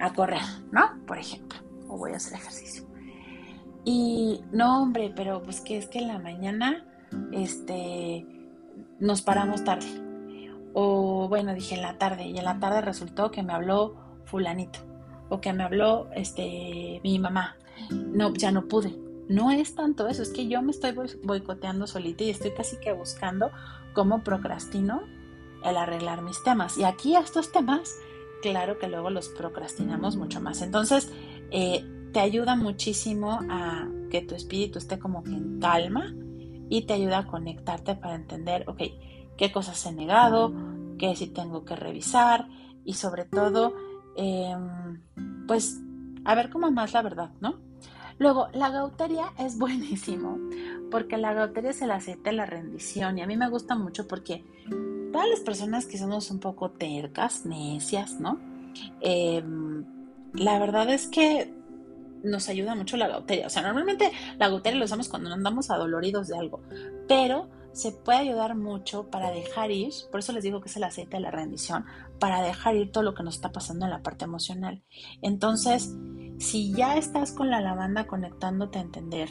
a 0.00 0.12
correr, 0.12 0.42
¿no? 0.72 1.04
Por 1.06 1.18
ejemplo, 1.18 1.58
o 1.88 1.96
voy 1.96 2.12
a 2.12 2.16
hacer 2.16 2.34
ejercicio. 2.34 2.84
Y 3.84 4.42
no, 4.52 4.82
hombre, 4.82 5.12
pero 5.14 5.42
pues 5.42 5.60
que 5.60 5.78
es 5.78 5.86
que 5.88 6.00
en 6.00 6.08
la 6.08 6.18
mañana 6.18 6.84
este 7.32 8.26
nos 8.98 9.22
paramos 9.22 9.64
tarde. 9.64 9.86
O 10.74 11.28
bueno, 11.28 11.54
dije 11.54 11.74
en 11.76 11.82
la 11.82 11.96
tarde 11.96 12.26
y 12.26 12.36
en 12.36 12.44
la 12.44 12.58
tarde 12.58 12.80
resultó 12.80 13.30
que 13.30 13.42
me 13.42 13.52
habló 13.52 13.96
fulanito 14.24 14.80
o 15.28 15.40
que 15.40 15.52
me 15.52 15.62
habló 15.62 16.08
este 16.14 17.00
mi 17.02 17.18
mamá. 17.18 17.56
No, 17.90 18.32
ya 18.34 18.50
no 18.50 18.66
pude. 18.66 18.98
No 19.28 19.50
es 19.50 19.74
tanto 19.74 20.06
eso, 20.08 20.22
es 20.22 20.30
que 20.30 20.46
yo 20.46 20.62
me 20.62 20.70
estoy 20.70 20.94
boicoteando 21.22 21.86
solita 21.86 22.24
y 22.24 22.30
estoy 22.30 22.52
casi 22.52 22.78
que 22.78 22.92
buscando 22.92 23.50
cómo 23.92 24.22
procrastino 24.22 25.02
el 25.64 25.76
arreglar 25.76 26.22
mis 26.22 26.42
temas. 26.44 26.78
Y 26.78 26.84
aquí 26.84 27.16
estos 27.16 27.50
temas, 27.50 27.96
claro 28.50 28.78
que 28.78 28.86
luego 28.86 29.10
los 29.10 29.28
procrastinamos 29.28 30.16
mucho 30.16 30.40
más. 30.40 30.62
Entonces, 30.62 31.10
eh, 31.50 31.84
te 32.12 32.20
ayuda 32.20 32.54
muchísimo 32.54 33.40
a 33.50 33.88
que 34.08 34.22
tu 34.22 34.36
espíritu 34.36 34.78
esté 34.78 34.98
como 35.00 35.24
que 35.24 35.32
en 35.32 35.58
calma 35.58 36.14
y 36.68 36.82
te 36.82 36.94
ayuda 36.94 37.18
a 37.18 37.26
conectarte 37.26 37.96
para 37.96 38.14
entender, 38.14 38.64
ok, 38.68 38.82
qué 39.36 39.50
cosas 39.50 39.84
he 39.86 39.92
negado, 39.92 40.52
qué 40.96 41.14
sí 41.16 41.26
tengo 41.26 41.64
que 41.64 41.74
revisar 41.74 42.46
y 42.84 42.94
sobre 42.94 43.24
todo, 43.24 43.74
em, 44.16 45.02
pues, 45.48 45.80
a 46.24 46.34
ver 46.36 46.48
cómo 46.50 46.70
más 46.70 46.92
la 46.92 47.02
verdad, 47.02 47.32
¿no? 47.40 47.58
Luego, 48.18 48.48
la 48.54 48.70
gauteria 48.70 49.32
es 49.38 49.58
buenísimo 49.58 50.38
porque 50.90 51.16
la 51.16 51.34
gauteria 51.34 51.70
es 51.70 51.82
el 51.82 51.90
aceite 51.90 52.30
de 52.30 52.36
la 52.36 52.46
rendición 52.46 53.18
y 53.18 53.22
a 53.22 53.26
mí 53.26 53.36
me 53.36 53.50
gusta 53.50 53.74
mucho 53.74 54.06
porque 54.06 54.44
todas 55.12 55.28
las 55.28 55.40
personas 55.40 55.86
que 55.86 55.98
somos 55.98 56.30
un 56.30 56.40
poco 56.40 56.70
tercas, 56.70 57.46
necias, 57.46 58.20
¿no? 58.20 58.38
Em, 59.00 59.84
la 60.34 60.58
verdad 60.58 60.90
es 60.90 61.06
que 61.06 61.54
nos 62.22 62.48
ayuda 62.48 62.74
mucho 62.74 62.96
la 62.96 63.08
gauteria. 63.08 63.46
O 63.46 63.50
sea, 63.50 63.62
normalmente 63.62 64.10
la 64.38 64.48
gauteria 64.48 64.78
lo 64.78 64.84
usamos 64.84 65.08
cuando 65.08 65.32
andamos 65.32 65.70
adoloridos 65.70 66.28
de 66.28 66.38
algo, 66.38 66.60
pero 67.08 67.48
se 67.72 67.92
puede 67.92 68.18
ayudar 68.18 68.56
mucho 68.56 69.10
para 69.10 69.30
dejar 69.30 69.70
ir, 69.70 69.92
por 70.10 70.20
eso 70.20 70.32
les 70.32 70.42
digo 70.42 70.62
que 70.62 70.68
es 70.68 70.76
el 70.76 70.84
aceite 70.84 71.18
de 71.18 71.22
la 71.22 71.30
rendición, 71.30 71.84
para 72.18 72.40
dejar 72.40 72.74
ir 72.74 72.90
todo 72.90 73.04
lo 73.04 73.14
que 73.14 73.22
nos 73.22 73.34
está 73.34 73.52
pasando 73.52 73.84
en 73.84 73.90
la 73.90 74.02
parte 74.02 74.24
emocional. 74.24 74.82
Entonces, 75.20 75.94
si 76.38 76.72
ya 76.72 76.96
estás 76.96 77.32
con 77.32 77.50
la 77.50 77.60
lavanda 77.60 78.06
conectándote 78.06 78.78
a 78.78 78.82
entender 78.82 79.28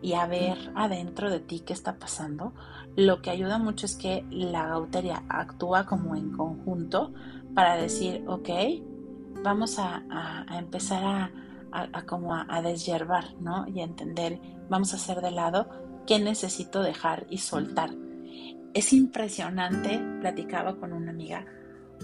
y 0.00 0.12
a 0.12 0.26
ver 0.26 0.56
adentro 0.76 1.30
de 1.30 1.40
ti 1.40 1.60
qué 1.66 1.72
está 1.72 1.98
pasando, 1.98 2.54
lo 2.96 3.22
que 3.22 3.30
ayuda 3.30 3.58
mucho 3.58 3.86
es 3.86 3.96
que 3.96 4.24
la 4.30 4.68
gauteria 4.68 5.24
actúa 5.28 5.86
como 5.86 6.14
en 6.14 6.30
conjunto 6.30 7.12
para 7.54 7.76
decir, 7.76 8.24
ok, 8.26 8.48
vamos 9.42 9.78
a, 9.78 10.02
empezar 10.56 11.30
a, 11.72 12.06
como 12.06 12.34
a, 12.34 12.62
desyerbar, 12.62 13.34
¿no? 13.40 13.66
Y 13.68 13.80
a 13.80 13.84
entender, 13.84 14.40
vamos 14.68 14.92
a 14.92 14.96
hacer 14.96 15.20
de 15.20 15.30
lado 15.30 15.68
qué 16.06 16.18
necesito 16.18 16.82
dejar 16.82 17.26
y 17.30 17.38
soltar. 17.38 17.90
Es 18.74 18.92
impresionante, 18.92 20.00
platicaba 20.20 20.76
con 20.76 20.92
una 20.92 21.10
amiga, 21.10 21.46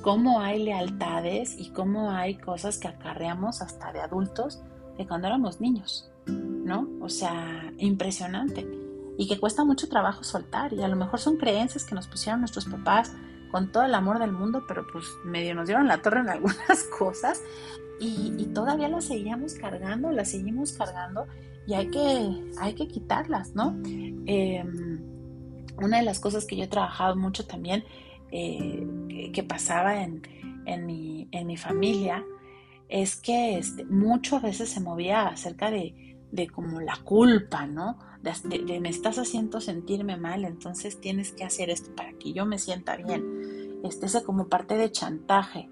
cómo 0.02 0.40
hay 0.40 0.64
lealtades 0.64 1.58
y 1.58 1.70
cómo 1.70 2.10
hay 2.10 2.36
cosas 2.36 2.78
que 2.78 2.88
acarreamos 2.88 3.62
hasta 3.62 3.92
de 3.92 4.00
adultos 4.00 4.62
de 4.96 5.06
cuando 5.06 5.28
éramos 5.28 5.60
niños, 5.60 6.10
¿no? 6.26 6.88
O 7.00 7.08
sea, 7.08 7.72
impresionante. 7.78 8.89
Y 9.20 9.28
que 9.28 9.38
cuesta 9.38 9.66
mucho 9.66 9.86
trabajo 9.86 10.24
soltar. 10.24 10.72
Y 10.72 10.82
a 10.82 10.88
lo 10.88 10.96
mejor 10.96 11.20
son 11.20 11.36
creencias 11.36 11.84
que 11.84 11.94
nos 11.94 12.08
pusieron 12.08 12.40
nuestros 12.40 12.64
papás 12.64 13.12
con 13.50 13.70
todo 13.70 13.82
el 13.82 13.94
amor 13.94 14.18
del 14.18 14.32
mundo, 14.32 14.64
pero 14.66 14.86
pues 14.90 15.04
medio 15.26 15.54
nos 15.54 15.66
dieron 15.66 15.86
la 15.86 16.00
torre 16.00 16.20
en 16.20 16.30
algunas 16.30 16.84
cosas. 16.98 17.42
Y, 18.00 18.46
todavía 18.54 18.88
las 18.88 19.04
seguíamos 19.04 19.52
cargando, 19.52 20.10
las 20.10 20.30
seguimos 20.30 20.72
cargando 20.72 21.26
y 21.66 21.74
hay 21.74 21.90
que, 21.90 22.50
hay 22.58 22.72
que 22.72 22.88
quitarlas, 22.88 23.54
¿no? 23.54 23.78
Em, 23.84 25.00
una 25.76 25.98
de 25.98 26.02
las 26.02 26.18
cosas 26.18 26.46
que 26.46 26.56
yo 26.56 26.64
he 26.64 26.68
trabajado 26.68 27.14
mucho 27.14 27.46
también, 27.46 27.84
eh, 28.32 29.30
que, 29.34 29.42
pasaba 29.42 30.02
en, 30.02 30.22
mi, 30.86 31.28
en, 31.30 31.46
mi, 31.46 31.58
familia, 31.58 32.24
es 32.88 33.16
que 33.16 33.58
este, 33.58 33.84
mucho 33.84 34.36
a 34.36 34.40
veces 34.40 34.70
se 34.70 34.80
movía 34.80 35.28
acerca 35.28 35.70
de, 35.70 36.09
de 36.32 36.48
como 36.48 36.80
la 36.80 36.96
culpa, 37.04 37.66
¿no? 37.66 37.98
De, 38.22 38.80
me 38.80 38.88
estás 38.88 39.18
haciendo 39.18 39.60
sentirme 39.60 40.16
mal, 40.16 40.44
entonces 40.44 41.00
tienes 41.00 41.32
que 41.32 41.44
hacer 41.44 41.70
esto 41.70 41.94
para 41.94 42.12
que 42.12 42.32
yo 42.32 42.46
me 42.46 42.58
sienta 42.58 42.96
bien. 42.96 43.80
Este 43.82 44.06
es 44.06 44.22
como 44.22 44.48
parte 44.48 44.76
de 44.76 44.92
chantaje. 44.92 45.68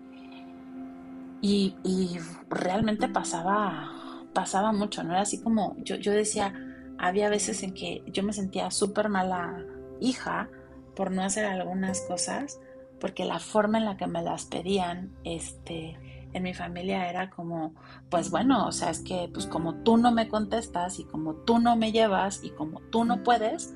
Y, 1.41 1.77
y 1.85 2.19
realmente 2.49 3.09
pasaba 3.09 3.99
pasaba 4.39 4.73
mucho, 4.73 5.03
¿no? 5.03 5.13
Era 5.13 5.23
así 5.23 5.41
como 5.41 5.77
yo, 5.79 5.97
yo 5.97 6.13
decía, 6.13 6.55
había 6.97 7.29
veces 7.29 7.63
en 7.65 7.75
que 7.75 8.05
yo 8.07 8.23
me 8.23 8.33
sentía 8.33 8.71
súper 8.71 9.09
mala 9.09 9.65
hija 10.01 10.49
por 10.95 11.11
no 11.11 11.23
hacer 11.23 11.45
algunas 11.45 12.03
cosas, 12.03 12.61
porque 13.01 13.25
la 13.25 13.41
forma 13.41 13.79
en 13.79 13.85
la 13.85 13.97
que 13.97 14.07
me 14.07 14.23
las 14.23 14.47
pedían, 14.47 15.13
este, 15.25 15.97
en 16.33 16.43
mi 16.43 16.55
familia 16.55 17.09
era 17.09 17.31
como, 17.31 17.75
pues 18.11 18.31
bueno, 18.31 18.67
o 18.67 18.73
sea, 18.73 18.91
es 18.91 19.01
que 19.01 19.31
pues 19.33 19.47
como 19.47 19.77
tú 19.77 19.97
no 19.97 20.13
me 20.13 20.29
contestas 20.29 20.99
y 20.99 21.05
como 21.05 21.35
tú 21.35 21.59
no 21.59 21.77
me 21.77 21.93
llevas 21.93 22.45
y 22.45 22.51
como 22.51 22.81
tú 22.81 23.05
no 23.05 23.23
puedes, 23.23 23.75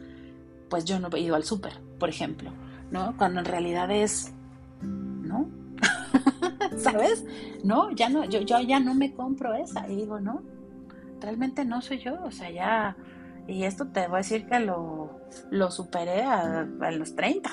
pues 0.69 0.85
yo 0.85 0.99
no 0.99 1.09
he 1.13 1.21
ido 1.21 1.35
al 1.35 1.45
súper, 1.45 1.75
por 1.99 2.09
ejemplo, 2.09 2.51
¿no? 2.91 3.17
Cuando 3.17 3.41
en 3.41 3.47
realidad 3.47 3.91
es, 3.91 4.33
¿no? 4.83 5.49
¿Sabes? 6.77 7.25
No, 7.65 7.91
ya 7.91 8.09
no, 8.09 8.25
yo, 8.25 8.41
yo 8.41 8.61
ya 8.61 8.81
no 8.81 8.95
me 8.95 9.13
compro 9.13 9.55
esa. 9.55 9.89
Y 9.89 9.97
digo, 9.97 10.21
no, 10.21 10.43
realmente 11.21 11.65
no 11.65 11.81
soy 11.81 11.99
yo. 11.99 12.23
O 12.25 12.31
sea, 12.31 12.51
ya. 12.51 12.97
Y 13.47 13.65
esto 13.65 13.89
te 13.89 14.07
voy 14.07 14.17
a 14.17 14.19
decir 14.19 14.47
que 14.47 14.61
lo, 14.61 15.21
lo 15.51 15.71
superé 15.71 16.23
a, 16.23 16.65
los 16.65 17.15
30. 17.17 17.51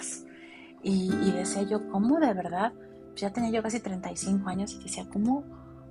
Y, 0.84 1.12
y, 1.14 1.32
decía 1.32 1.64
yo, 1.64 1.90
¿cómo 1.90 2.20
de 2.20 2.34
verdad? 2.34 2.74
Pues 3.20 3.32
ya 3.32 3.34
tenía 3.34 3.52
yo 3.52 3.62
casi 3.62 3.82
35 3.82 4.48
años 4.48 4.72
y 4.80 4.84
decía, 4.84 5.06
¿cómo? 5.12 5.44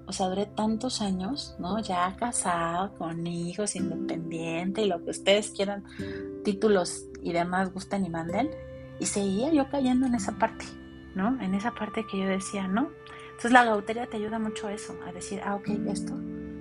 O 0.06 0.12
sea, 0.14 0.28
duré 0.28 0.46
tantos 0.46 1.02
años, 1.02 1.54
¿no? 1.58 1.78
Ya 1.78 2.16
casado, 2.16 2.94
con 2.96 3.26
hijos, 3.26 3.76
independiente 3.76 4.80
y 4.80 4.86
lo 4.86 5.04
que 5.04 5.10
ustedes 5.10 5.50
quieran, 5.50 5.84
títulos 6.42 7.04
y 7.22 7.34
demás 7.34 7.70
gusten 7.70 8.06
y 8.06 8.08
manden. 8.08 8.48
Y 8.98 9.04
seguía 9.04 9.52
yo 9.52 9.68
cayendo 9.68 10.06
en 10.06 10.14
esa 10.14 10.38
parte, 10.38 10.64
¿no? 11.14 11.38
En 11.42 11.54
esa 11.54 11.72
parte 11.72 12.06
que 12.10 12.18
yo 12.18 12.26
decía, 12.26 12.66
no, 12.66 12.88
entonces 13.26 13.52
la 13.52 13.64
gauteria 13.66 14.06
te 14.06 14.16
ayuda 14.16 14.38
mucho 14.38 14.66
a 14.66 14.72
eso, 14.72 14.96
a 15.06 15.12
decir, 15.12 15.42
ah, 15.44 15.56
ok, 15.56 15.68
esto 15.86 16.14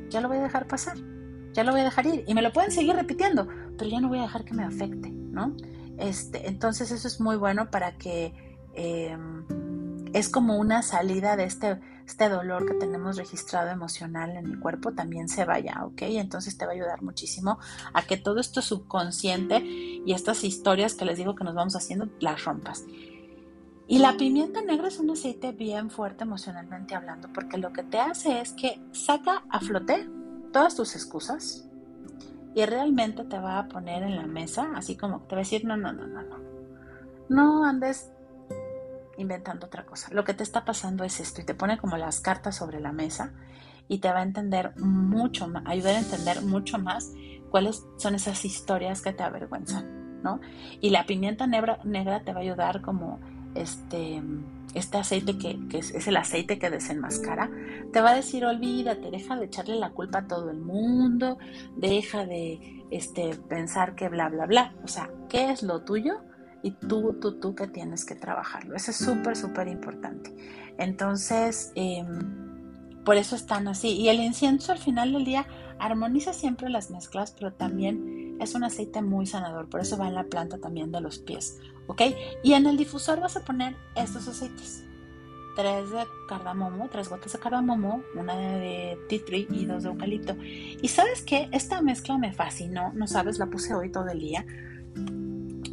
ya 0.09 0.19
lo 0.19 0.27
voy 0.27 0.39
a 0.39 0.43
dejar 0.43 0.67
pasar, 0.67 0.97
ya 1.53 1.63
lo 1.63 1.71
voy 1.71 1.79
a 1.79 1.85
dejar 1.85 2.07
ir. 2.07 2.25
Y 2.27 2.33
me 2.33 2.41
lo 2.41 2.51
pueden 2.51 2.71
seguir 2.71 2.93
repitiendo, 2.93 3.47
pero 3.77 3.89
ya 3.89 4.01
no 4.01 4.09
voy 4.09 4.19
a 4.19 4.23
dejar 4.23 4.43
que 4.43 4.53
me 4.53 4.65
afecte, 4.65 5.11
¿no? 5.11 5.55
Este, 5.97 6.45
entonces 6.49 6.91
eso 6.91 7.07
es 7.07 7.21
muy 7.21 7.37
bueno 7.37 7.71
para 7.71 7.97
que 7.97 8.33
em, 8.73 9.45
es 10.13 10.29
como 10.29 10.57
una 10.57 10.81
salida 10.81 11.35
de 11.35 11.45
este, 11.45 11.79
este 12.05 12.29
dolor 12.29 12.65
que 12.65 12.73
tenemos 12.73 13.17
registrado 13.17 13.69
emocional 13.69 14.31
en 14.31 14.45
el 14.45 14.59
cuerpo 14.59 14.93
también 14.93 15.29
se 15.29 15.45
vaya, 15.45 15.83
¿ok? 15.85 16.03
Entonces 16.03 16.57
te 16.57 16.65
va 16.65 16.71
a 16.71 16.75
ayudar 16.75 17.01
muchísimo 17.01 17.59
a 17.93 18.03
que 18.03 18.17
todo 18.17 18.39
esto 18.39 18.61
subconsciente 18.61 19.59
y 19.63 20.11
estas 20.13 20.43
historias 20.43 20.93
que 20.93 21.05
les 21.05 21.17
digo 21.17 21.35
que 21.35 21.43
nos 21.43 21.55
vamos 21.55 21.75
haciendo 21.75 22.09
las 22.19 22.43
rompas. 22.45 22.83
Y 23.89 23.99
la 23.99 24.17
pimienta 24.17 24.61
negra 24.61 24.89
es 24.89 24.99
un 24.99 25.09
aceite 25.11 25.53
bien 25.53 25.89
fuerte 25.89 26.25
emocionalmente 26.25 26.93
hablando, 26.93 27.29
porque 27.33 27.57
lo 27.57 27.71
que 27.71 27.83
te 27.83 27.99
hace 27.99 28.41
es 28.41 28.51
que 28.51 28.81
saca 28.91 29.43
a 29.49 29.61
flote 29.61 30.09
todas 30.51 30.75
tus 30.75 30.95
excusas 30.95 31.67
y 32.53 32.65
realmente 32.65 33.23
te 33.23 33.39
va 33.39 33.59
a 33.59 33.67
poner 33.67 34.03
en 34.03 34.17
la 34.17 34.25
mesa, 34.25 34.71
así 34.75 34.97
como 34.97 35.21
te 35.21 35.35
va 35.35 35.41
a 35.41 35.43
decir, 35.43 35.63
no, 35.63 35.77
no, 35.77 35.93
no, 35.93 36.05
no, 36.05 36.21
no, 36.21 36.37
no 37.29 37.63
andes 37.63 38.11
inventando 39.17 39.67
otra 39.67 39.85
cosa. 39.85 40.09
Lo 40.11 40.23
que 40.23 40.33
te 40.33 40.43
está 40.43 40.65
pasando 40.65 41.03
es 41.03 41.19
esto 41.19 41.41
y 41.41 41.45
te 41.45 41.55
pone 41.55 41.77
como 41.77 41.97
las 41.97 42.19
cartas 42.19 42.55
sobre 42.55 42.79
la 42.79 42.91
mesa 42.91 43.33
y 43.87 43.99
te 43.99 44.09
va 44.09 44.19
a 44.19 44.23
entender 44.23 44.75
mucho 44.77 45.47
más, 45.47 45.63
ayudar 45.65 45.95
a 45.95 45.99
entender 45.99 46.41
mucho 46.41 46.77
más 46.77 47.11
cuáles 47.49 47.85
son 47.97 48.15
esas 48.15 48.43
historias 48.45 49.01
que 49.01 49.13
te 49.13 49.23
avergüenzan, 49.23 50.21
¿no? 50.21 50.39
Y 50.81 50.89
la 50.89 51.05
pimienta 51.05 51.47
negra, 51.47 51.79
te 52.23 52.33
va 52.33 52.39
a 52.39 52.43
ayudar 52.43 52.81
como 52.81 53.19
este, 53.55 54.21
este 54.73 54.97
aceite 54.97 55.37
que, 55.37 55.59
es, 55.77 56.07
el 56.07 56.17
aceite 56.17 56.59
que 56.59 56.69
desenmascara, 56.69 57.49
te 57.91 58.01
va 58.01 58.11
a 58.11 58.15
decir, 58.15 58.45
olvídate, 58.45 59.09
deja 59.09 59.35
de 59.37 59.45
echarle 59.45 59.75
la 59.75 59.91
culpa 59.91 60.19
a 60.19 60.27
todo 60.27 60.51
el 60.51 60.59
mundo, 60.59 61.37
deja 61.75 62.25
de 62.25 62.83
este, 62.91 63.35
pensar 63.47 63.95
que 63.95 64.09
bla, 64.09 64.29
bla, 64.29 64.45
bla. 64.45 64.75
O 64.83 64.87
sea, 64.87 65.09
¿qué 65.29 65.51
es 65.51 65.63
lo 65.63 65.83
tuyo? 65.83 66.19
Y 66.63 66.71
tú, 66.71 67.17
tú, 67.21 67.39
tú 67.39 67.55
que 67.55 67.67
tienes 67.67 68.05
que 68.05 68.15
trabajarlo. 68.15 68.75
Eso 68.75 68.91
es 68.91 68.97
súper, 68.97 69.35
súper 69.35 69.67
importante. 69.67 70.33
Entonces, 70.77 71.71
em, 71.75 73.03
por 73.03 73.15
eso 73.15 73.35
están 73.35 73.67
así. 73.67 73.89
Y 73.93 74.09
el 74.09 74.19
incienso 74.19 74.71
al 74.71 74.79
final 74.79 75.13
del 75.13 75.25
día 75.25 75.47
armoniza 75.79 76.33
siempre 76.33 76.69
las 76.69 76.89
mezclas, 76.89 77.31
pero 77.31 77.53
también 77.53 78.37
es 78.41 78.55
un 78.55 78.63
aceite 78.63 79.01
muy 79.01 79.25
sanador. 79.25 79.69
Por 79.69 79.81
eso 79.81 79.97
va 79.97 80.07
en 80.07 80.15
la 80.15 80.23
planta 80.25 80.57
también 80.57 80.91
de 80.91 81.01
los 81.01 81.19
pies. 81.19 81.57
¿ok? 81.87 82.01
Y 82.43 82.53
en 82.53 82.67
el 82.67 82.77
difusor 82.77 83.19
vas 83.19 83.35
a 83.35 83.43
poner 83.43 83.75
estos 83.95 84.27
aceites. 84.27 84.83
Tres 85.55 85.89
de 85.89 86.03
cardamomo, 86.29 86.87
tres 86.91 87.09
gotas 87.09 87.33
de 87.33 87.39
cardamomo, 87.39 88.03
una 88.15 88.37
de 88.37 88.99
tea 89.09 89.25
tree 89.25 89.47
y 89.49 89.65
dos 89.65 89.83
de 89.83 89.89
eucalipto. 89.89 90.35
Y 90.39 90.87
sabes 90.87 91.23
qué, 91.23 91.49
esta 91.51 91.81
mezcla 91.81 92.17
me 92.19 92.31
fascinó, 92.31 92.91
no 92.93 93.07
sabes, 93.07 93.39
la 93.39 93.47
puse 93.47 93.73
hoy 93.73 93.91
todo 93.91 94.07
el 94.09 94.19
día, 94.19 94.45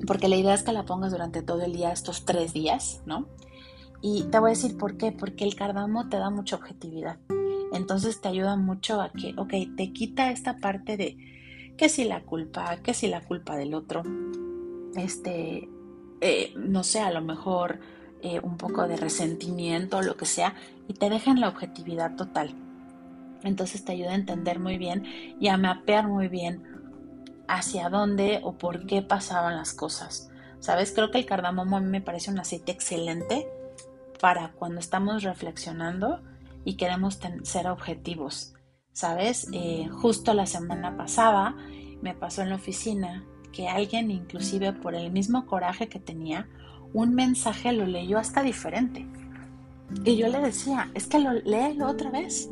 porque 0.07 0.29
la 0.29 0.37
idea 0.37 0.55
es 0.55 0.63
que 0.63 0.73
la 0.73 0.85
pongas 0.85 1.13
durante 1.13 1.43
todo 1.43 1.63
el 1.63 1.73
día, 1.73 1.93
estos 1.93 2.25
tres 2.25 2.53
días, 2.53 3.03
¿no? 3.07 3.27
Y 4.03 4.25
te 4.25 4.39
voy 4.39 4.51
a 4.51 4.55
decir 4.55 4.77
por 4.77 4.97
qué, 4.97 5.13
porque 5.13 5.45
el 5.45 5.55
cardamomo 5.55 6.09
te 6.09 6.19
da 6.19 6.31
mucha 6.31 6.57
objetividad. 6.57 7.19
Entonces 7.73 8.21
te 8.21 8.29
ayuda 8.29 8.57
mucho 8.57 9.01
a 9.01 9.11
que, 9.11 9.35
ok, 9.37 9.77
te 9.77 9.93
quita 9.93 10.31
esta 10.31 10.59
parte 10.59 10.97
de 10.97 11.17
que 11.77 11.89
si 11.89 12.05
la 12.05 12.23
culpa, 12.23 12.77
que 12.83 12.95
si 12.95 13.09
la 13.09 13.21
culpa 13.21 13.57
del 13.57 13.75
otro, 13.75 14.03
este, 14.97 15.69
eh, 16.21 16.53
no 16.57 16.85
sé, 16.85 17.01
a 17.01 17.11
lo 17.11 17.23
mejor 17.23 17.81
eh, 18.23 18.41
un 18.41 18.57
poco 18.57 18.87
de 18.87 18.97
resentimiento 18.97 19.99
o 19.99 20.03
lo 20.03 20.17
que 20.17 20.27
sea, 20.27 20.55
y 20.87 20.95
te 20.95 21.11
dejan 21.11 21.41
la 21.41 21.49
objetividad 21.49 22.15
total. 22.17 22.55
Entonces 23.43 23.85
te 23.85 23.93
ayuda 23.93 24.13
a 24.13 24.15
entender 24.17 24.59
muy 24.61 24.79
bien 24.79 25.05
y 25.41 25.49
a 25.49 25.57
mapear 25.57 26.09
muy 26.09 26.29
bien 26.29 26.74
hacia 27.49 27.89
dónde 27.89 28.41
o 28.43 28.59
por 28.59 28.87
qué 28.87 29.03
pasaban 29.03 29.57
las 29.57 29.73
cosas. 29.73 30.31
¿Sabes? 30.61 30.93
Creo 30.93 31.11
que 31.11 31.19
el 31.19 31.27
cardamomo 31.27 31.77
a 31.77 31.81
mí 31.81 31.89
me 31.89 32.01
parece 32.01 32.31
un 32.31 32.39
aceite 32.39 32.73
excelente 32.73 33.47
para 34.21 34.53
cuando 34.53 34.81
estamos 34.81 35.23
reflexionando 35.23 36.23
y 36.65 36.77
queremos 36.77 37.19
ser 37.43 37.67
objetivos. 37.69 38.55
¿Sabes? 38.93 39.49
Eh, 39.53 39.89
justo 39.91 40.35
la 40.35 40.47
semana 40.47 40.97
pasada 40.97 41.57
me 42.01 42.15
pasó 42.15 42.43
en 42.43 42.51
la 42.51 42.57
oficina 42.57 43.25
que 43.53 43.69
alguien, 43.69 44.11
inclusive 44.11 44.73
por 44.73 44.95
el 44.95 45.13
mismo 45.13 45.47
coraje 45.47 45.89
que 45.89 46.01
tenía, 46.01 46.49
un 46.93 47.15
mensaje 47.15 47.73
lo 47.73 47.87
leyó 47.87 48.19
hasta 48.19 48.43
diferente. 48.43 49.07
Y 50.05 50.17
yo 50.17 50.29
le 50.29 50.41
decía, 50.41 50.91
es 50.95 51.07
que 51.07 51.19
lo 51.19 51.33
léelo 51.33 51.89
otra 51.89 52.11
vez. 52.11 52.51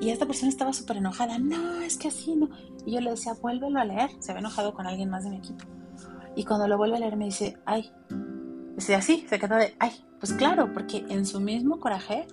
Y 0.00 0.10
esta 0.10 0.26
persona 0.26 0.48
estaba 0.48 0.72
súper 0.72 0.96
enojada, 0.96 1.38
no, 1.38 1.80
es 1.80 1.96
que 1.96 2.08
así 2.08 2.34
no. 2.34 2.50
Y 2.84 2.92
yo 2.92 3.00
le 3.00 3.10
decía, 3.10 3.34
vuélvelo 3.40 3.80
a 3.80 3.84
leer. 3.84 4.10
Se 4.20 4.32
había 4.32 4.40
enojado 4.40 4.74
con 4.74 4.86
alguien 4.86 5.10
más 5.10 5.24
de 5.24 5.30
mi 5.30 5.36
equipo. 5.38 5.64
Y 6.34 6.44
cuando 6.44 6.66
lo 6.66 6.78
vuelve 6.78 6.96
a 6.96 7.00
leer 7.00 7.16
me 7.16 7.26
dice, 7.26 7.58
ay. 7.64 7.90
Dice 8.76 8.94
así, 8.94 9.26
se 9.28 9.38
queda 9.38 9.56
de, 9.58 9.74
ay, 9.78 9.92
pues 10.18 10.32
claro, 10.32 10.72
porque 10.72 11.04
en 11.08 11.26
su 11.26 11.40
mismo 11.40 11.78
coraje 11.78 12.26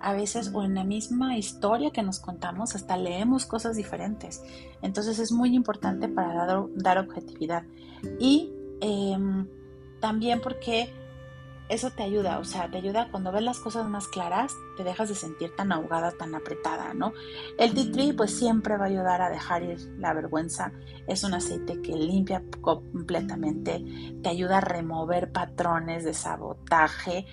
a 0.00 0.12
veces 0.12 0.52
o 0.54 0.62
en 0.62 0.74
la 0.74 0.84
misma 0.84 1.36
historia 1.36 1.90
que 1.90 2.02
nos 2.02 2.20
contamos 2.20 2.74
hasta 2.74 2.96
leemos 2.96 3.46
cosas 3.46 3.76
diferentes. 3.76 4.42
Entonces 4.82 5.18
es 5.18 5.32
muy 5.32 5.54
importante 5.54 6.08
para 6.08 6.46
dar, 6.76 6.98
objetividad. 6.98 7.64
Y 8.20 8.52
em, 8.80 9.48
también 10.00 10.40
porque 10.40 10.92
eso 11.68 11.90
te 11.90 12.02
ayuda, 12.02 12.38
o 12.38 12.44
sea, 12.44 12.70
te 12.70 12.78
ayuda 12.78 13.08
cuando 13.10 13.32
ves 13.32 13.42
las 13.42 13.58
cosas 13.58 13.88
más 13.88 14.08
claras, 14.08 14.54
te 14.76 14.84
dejas 14.84 15.08
de 15.08 15.14
sentir 15.14 15.54
tan 15.56 15.72
ahogada, 15.72 16.12
tan 16.12 16.34
apretada, 16.34 16.94
¿no? 16.94 17.12
El 17.58 17.74
tea 17.74 17.90
tree 17.92 18.12
pues 18.14 18.36
siempre 18.36 18.76
va 18.76 18.84
a 18.84 18.88
ayudar 18.88 19.22
a 19.22 19.30
dejar 19.30 19.62
ir 19.62 19.78
la 19.98 20.12
vergüenza. 20.12 20.72
Es 21.06 21.24
un 21.24 21.34
aceite 21.34 21.80
que 21.82 21.92
limpia 21.92 22.42
completamente, 22.60 23.84
te 24.22 24.28
ayuda 24.28 24.58
a 24.58 24.60
remover 24.60 25.32
patrones 25.32 26.04
de 26.04 26.14
sabotaje 26.14 27.26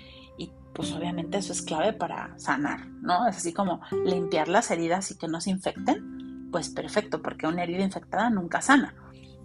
pues 0.73 0.91
obviamente 0.91 1.37
eso 1.37 1.53
es 1.53 1.61
clave 1.61 1.93
para 1.93 2.37
sanar, 2.37 2.87
¿no? 3.01 3.27
Es 3.27 3.37
así 3.37 3.53
como 3.53 3.81
limpiar 4.05 4.47
las 4.47 4.71
heridas 4.71 5.11
y 5.11 5.17
que 5.17 5.27
no 5.27 5.39
se 5.39 5.51
infecten, 5.51 6.49
pues 6.51 6.69
perfecto, 6.69 7.21
porque 7.21 7.47
una 7.47 7.63
herida 7.63 7.83
infectada 7.83 8.29
nunca 8.29 8.61
sana. 8.61 8.95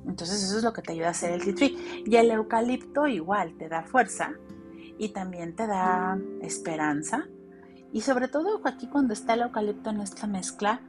Entonces 0.06 0.42
eso 0.42 0.56
es 0.56 0.64
lo 0.64 0.72
que 0.72 0.82
te 0.82 0.92
ayuda 0.92 1.08
a 1.08 1.10
hacer 1.10 1.32
el 1.32 1.44
tea 1.44 1.54
tree. 1.54 2.02
Y 2.06 2.16
el 2.16 2.30
eucalipto 2.30 3.06
igual 3.06 3.56
te 3.58 3.68
da 3.68 3.82
fuerza 3.82 4.32
y 4.98 5.10
también 5.10 5.54
te 5.54 5.66
da 5.66 6.18
esperanza. 6.42 7.26
Y 7.92 8.02
sobre 8.02 8.28
todo 8.28 8.60
aquí 8.64 8.86
cuando 8.88 9.12
está 9.14 9.34
el 9.34 9.42
eucalipto 9.42 9.90
en 9.90 10.00
esta 10.00 10.26
mezcla, 10.26 10.82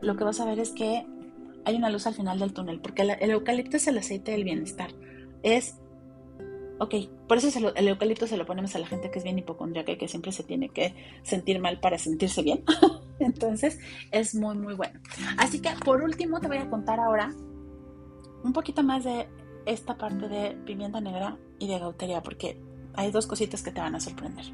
lo 0.00 0.16
que 0.16 0.24
vas 0.24 0.40
a 0.40 0.44
ver 0.44 0.58
es 0.58 0.70
que 0.70 1.06
hay 1.64 1.76
una 1.76 1.90
luz 1.90 2.06
al 2.06 2.14
final 2.14 2.38
del 2.38 2.52
túnel, 2.52 2.80
porque 2.80 3.02
el 3.02 3.30
eucalipto 3.30 3.76
es 3.76 3.86
el 3.86 3.98
aceite 3.98 4.32
del 4.32 4.44
bienestar. 4.44 4.90
Es 5.42 5.76
Ok, 6.82 6.94
por 7.28 7.38
eso 7.38 7.72
el 7.76 7.88
eucalipto 7.88 8.26
se 8.26 8.36
lo 8.36 8.44
ponemos 8.44 8.74
a 8.74 8.80
la 8.80 8.88
gente 8.88 9.08
que 9.08 9.18
es 9.20 9.24
bien 9.24 9.38
hipocondríaca 9.38 9.92
y 9.92 9.98
que 9.98 10.08
siempre 10.08 10.32
se 10.32 10.42
tiene 10.42 10.68
que 10.68 10.96
sentir 11.22 11.60
mal 11.60 11.78
para 11.78 11.96
sentirse 11.96 12.42
bien. 12.42 12.64
Entonces 13.20 13.78
es 14.10 14.34
muy, 14.34 14.56
muy 14.56 14.74
bueno. 14.74 14.98
Así 15.38 15.60
que 15.60 15.70
por 15.84 16.02
último 16.02 16.40
te 16.40 16.48
voy 16.48 16.56
a 16.56 16.68
contar 16.68 16.98
ahora 16.98 17.32
un 18.42 18.52
poquito 18.52 18.82
más 18.82 19.04
de 19.04 19.28
esta 19.64 19.96
parte 19.96 20.28
de 20.28 20.56
pimienta 20.66 21.00
negra 21.00 21.38
y 21.60 21.68
de 21.68 21.78
gauteria 21.78 22.20
porque 22.20 22.60
hay 22.94 23.10
dos 23.10 23.26
cositas 23.26 23.62
que 23.62 23.70
te 23.70 23.80
van 23.80 23.94
a 23.94 24.00
sorprender. 24.00 24.46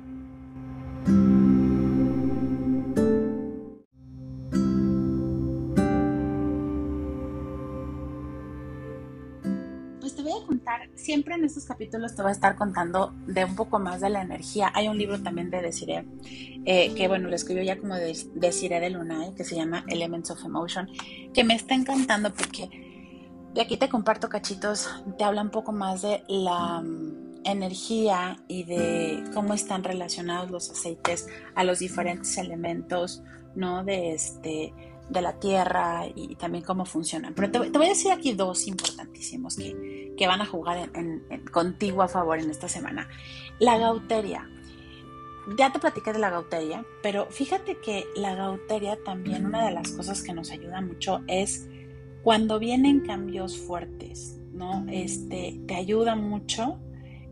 siempre 11.08 11.34
en 11.36 11.44
estos 11.44 11.64
capítulos 11.64 12.14
te 12.14 12.20
voy 12.20 12.28
a 12.28 12.32
estar 12.32 12.54
contando 12.54 13.14
de 13.26 13.42
un 13.44 13.56
poco 13.56 13.78
más 13.78 14.02
de 14.02 14.10
la 14.10 14.20
energía. 14.20 14.70
Hay 14.74 14.88
un 14.88 14.98
libro 14.98 15.22
también 15.22 15.48
de 15.48 15.62
Desiree, 15.62 16.04
eh, 16.66 16.92
que 16.94 17.08
bueno, 17.08 17.30
lo 17.30 17.34
escribió 17.34 17.62
ya 17.62 17.78
como 17.78 17.94
de 17.94 18.14
Desiree 18.34 18.78
de 18.78 18.90
Lunay, 18.90 19.34
que 19.34 19.42
se 19.42 19.56
llama 19.56 19.86
Elements 19.88 20.30
of 20.30 20.44
Emotion, 20.44 20.86
que 21.32 21.44
me 21.44 21.54
está 21.54 21.74
encantando 21.74 22.30
porque 22.34 22.68
de 23.54 23.62
aquí 23.62 23.78
te 23.78 23.88
comparto 23.88 24.28
cachitos, 24.28 25.02
te 25.16 25.24
habla 25.24 25.40
un 25.40 25.50
poco 25.50 25.72
más 25.72 26.02
de 26.02 26.22
la 26.28 26.82
mm, 26.82 27.17
energía 27.50 28.42
y 28.48 28.64
de 28.64 29.24
cómo 29.34 29.54
están 29.54 29.84
relacionados 29.84 30.50
los 30.50 30.70
aceites 30.70 31.28
a 31.54 31.64
los 31.64 31.78
diferentes 31.78 32.36
elementos, 32.38 33.22
¿no? 33.54 33.84
De 33.84 34.12
este 34.12 34.72
de 35.08 35.22
la 35.22 35.38
tierra 35.38 36.06
y 36.14 36.34
también 36.36 36.64
cómo 36.64 36.84
funcionan. 36.84 37.34
Pero 37.34 37.50
te, 37.50 37.70
voy 37.70 37.86
a 37.86 37.90
decir 37.90 38.12
aquí 38.12 38.34
dos 38.34 38.66
importantísimos 38.66 39.56
que, 39.56 40.14
que 40.16 40.26
van 40.26 40.40
a 40.40 40.46
jugar 40.46 40.90
contigo 41.50 42.02
a 42.02 42.08
favor 42.08 42.38
en 42.38 42.50
esta 42.50 42.68
semana. 42.68 43.08
La 43.58 43.78
gauteria. 43.78 44.48
Ya 45.56 45.72
te 45.72 45.78
platiqué 45.78 46.12
de 46.12 46.18
la 46.18 46.28
gauteria, 46.28 46.84
pero 47.02 47.26
fíjate 47.30 47.78
que 47.78 48.04
la 48.16 48.34
gauteria 48.34 48.98
también 49.02 49.46
una 49.46 49.64
de 49.64 49.72
las 49.72 49.92
cosas 49.92 50.22
que 50.22 50.34
nos 50.34 50.50
ayuda 50.50 50.82
mucho 50.82 51.22
es 51.26 51.66
cuando 52.22 52.58
vienen 52.58 53.00
cambios 53.00 53.56
fuertes, 53.56 54.38
¿no? 54.52 54.84
Este, 54.90 55.58
te 55.66 55.74
ayuda 55.74 56.16
mucho 56.16 56.78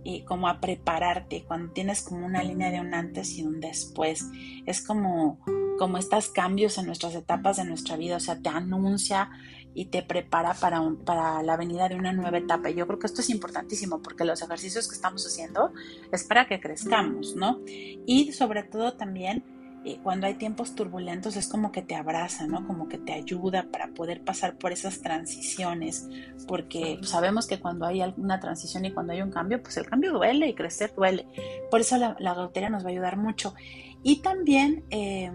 y 0.07 0.23
como 0.23 0.47
a 0.47 0.61
prepararte 0.61 1.45
cuando 1.45 1.73
tienes 1.73 2.03
como 2.03 2.25
una 2.25 2.42
línea 2.42 2.71
de 2.71 2.81
un 2.81 2.95
antes 2.95 3.37
y 3.37 3.42
un 3.42 3.61
después. 3.61 4.25
Es 4.64 4.81
como 4.81 5.40
como 5.79 5.99
estos 5.99 6.29
cambios 6.29 6.79
en 6.79 6.87
nuestras 6.87 7.14
etapas 7.14 7.59
de 7.59 7.64
nuestra 7.64 7.97
vida, 7.97 8.16
o 8.16 8.21
sea, 8.21 8.40
te 8.40 8.49
anuncia 8.49 9.31
y 9.75 9.87
te 9.87 10.03
prepara 10.03 10.55
para, 10.55 10.81
para 11.05 11.42
la 11.42 11.57
venida 11.57 11.88
de 11.88 11.97
una 11.97 12.12
nueva 12.12 12.38
etapa. 12.38 12.71
Y 12.71 12.77
yo 12.77 12.87
creo 12.87 12.99
que 12.99 13.09
esto 13.09 13.21
es 13.21 13.29
importantísimo 13.29 14.01
porque 14.01 14.25
los 14.25 14.40
ejercicios 14.40 14.88
que 14.88 14.95
estamos 14.95 15.27
haciendo 15.27 15.73
es 16.12 16.25
para 16.25 16.47
que 16.47 16.61
crezcamos, 16.61 17.37
¿no? 17.37 17.61
Y 17.66 18.33
sobre 18.33 18.62
todo 18.62 18.95
también 18.95 19.45
eh, 19.87 20.01
cuando 20.03 20.27
hay 20.27 20.35
tiempos 20.35 20.75
turbulentos 20.75 21.37
es 21.37 21.46
como 21.46 21.70
que 21.70 21.81
te 21.81 21.94
abraza, 21.94 22.46
¿no? 22.46 22.66
Como 22.66 22.88
que 22.88 22.99
te 22.99 23.12
ayuda 23.12 23.68
para 23.70 23.88
poder 23.88 24.22
pasar 24.22 24.59
por 24.59 24.72
esas 24.72 25.01
transiciones, 25.01 26.09
porque 26.49 26.99
sabemos 27.03 27.46
que 27.46 27.61
cuando 27.61 27.87
hay 27.87 28.01
alguna 28.01 28.40
transición 28.40 28.85
y 28.85 28.92
cuando 28.92 29.12
hay 29.12 29.22
un 29.22 29.31
cambio, 29.31 29.62
pues 29.62 29.77
el 29.77 29.87
cambio 29.87 30.12
duele 30.12 30.49
y 30.49 30.55
crecer 30.55 30.92
duele. 30.94 31.27
Por 31.70 31.81
eso 31.81 31.96
la, 31.96 32.16
la 32.18 32.35
gauteria 32.35 32.68
nos 32.68 32.85
va 32.85 32.88
a 32.88 32.92
ayudar 32.92 33.16
mucho. 33.16 33.55
Y 34.03 34.16
también... 34.22 34.85
Eh, 34.90 35.31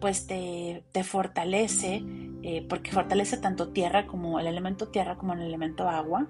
pues 0.00 0.26
te, 0.26 0.82
fortalece, 1.04 2.02
eh, 2.42 2.66
porque 2.68 2.90
fortalece 2.90 3.36
tanto 3.36 3.68
tierra 3.68 4.06
como 4.06 4.40
el 4.40 4.46
elemento 4.46 4.88
tierra 4.88 5.16
como 5.16 5.34
el 5.34 5.42
elemento 5.42 5.88
agua. 5.88 6.26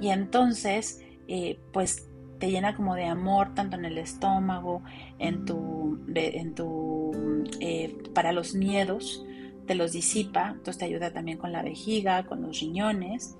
Y 0.00 0.08
entonces, 0.08 1.02
eh, 1.28 1.60
pues 1.72 2.08
te 2.42 2.50
llena 2.50 2.74
como 2.74 2.96
de 2.96 3.04
amor, 3.04 3.54
tanto 3.54 3.76
en 3.76 3.84
el 3.84 3.98
estómago, 3.98 4.82
en 5.20 5.44
tu, 5.44 6.00
en 6.12 6.56
tu, 6.56 7.12
eh, 7.60 7.96
para 8.12 8.32
los 8.32 8.56
miedos, 8.56 9.24
te 9.64 9.76
los 9.76 9.92
disipa, 9.92 10.48
entonces 10.48 10.78
te 10.78 10.86
ayuda 10.86 11.12
también 11.12 11.38
con 11.38 11.52
la 11.52 11.62
vejiga, 11.62 12.26
con 12.26 12.42
los 12.42 12.58
riñones. 12.58 13.36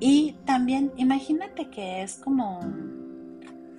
Y 0.00 0.32
también 0.44 0.90
imagínate 0.96 1.70
que 1.70 2.02
es 2.02 2.16
como, 2.16 2.58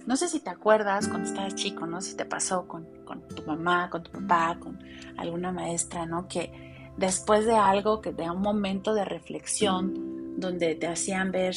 no 0.05 0.15
sé 0.15 0.29
si 0.29 0.39
te 0.39 0.51
acuerdas 0.51 1.09
cuando 1.09 1.27
estabas 1.27 1.55
chico, 1.55 1.85
¿no? 1.85 1.99
Si 1.99 2.15
te 2.15 2.23
pasó 2.23 2.65
con, 2.65 2.87
con 3.03 3.27
tu 3.27 3.43
mamá, 3.43 3.89
con 3.89 4.03
tu 4.03 4.11
papá, 4.11 4.57
con 4.57 4.79
alguna 5.17 5.51
maestra, 5.51 6.05
¿no? 6.05 6.29
Que 6.29 6.93
después 6.95 7.45
de 7.45 7.55
algo, 7.55 7.99
que 7.99 8.13
de 8.13 8.29
un 8.29 8.41
momento 8.41 8.93
de 8.93 9.03
reflexión, 9.03 10.18
donde 10.37 10.75
te 10.75 10.87
hacían 10.87 11.31
ver 11.31 11.55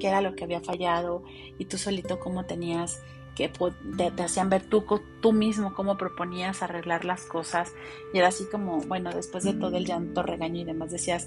qué 0.00 0.08
era 0.08 0.20
lo 0.20 0.34
que 0.34 0.44
había 0.44 0.60
fallado 0.60 1.22
y 1.58 1.66
tú 1.66 1.78
solito 1.78 2.18
cómo 2.18 2.44
tenías 2.44 3.02
que 3.34 3.50
te, 3.96 4.22
hacían 4.22 4.50
ver 4.50 4.62
tú, 4.62 4.84
tú 5.20 5.32
mismo 5.32 5.74
cómo 5.74 5.96
proponías 5.96 6.62
arreglar 6.62 7.04
las 7.04 7.24
cosas 7.24 7.72
y 8.12 8.18
era 8.18 8.28
así 8.28 8.44
como, 8.50 8.78
bueno, 8.82 9.10
después 9.10 9.44
de 9.44 9.54
todo 9.54 9.76
el 9.76 9.86
llanto, 9.86 10.22
regaño 10.22 10.60
y 10.60 10.64
demás 10.64 10.90
decías, 10.90 11.26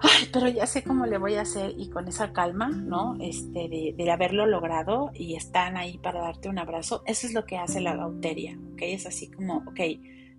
ay, 0.00 0.28
pero 0.32 0.48
ya 0.48 0.66
sé 0.66 0.82
cómo 0.82 1.06
le 1.06 1.18
voy 1.18 1.34
a 1.34 1.42
hacer 1.42 1.72
y 1.76 1.88
con 1.88 2.08
esa 2.08 2.32
calma, 2.32 2.68
¿no? 2.68 3.16
Este, 3.20 3.68
de, 3.68 3.94
de 3.96 4.10
haberlo 4.10 4.46
logrado 4.46 5.10
y 5.14 5.36
están 5.36 5.76
ahí 5.76 5.98
para 5.98 6.20
darte 6.20 6.48
un 6.48 6.58
abrazo, 6.58 7.02
eso 7.06 7.26
es 7.26 7.32
lo 7.32 7.44
que 7.44 7.58
hace 7.58 7.80
la 7.80 7.94
gauteria, 7.94 8.58
¿ok? 8.72 8.82
Es 8.82 9.06
así 9.06 9.30
como, 9.30 9.58
ok, 9.58 9.80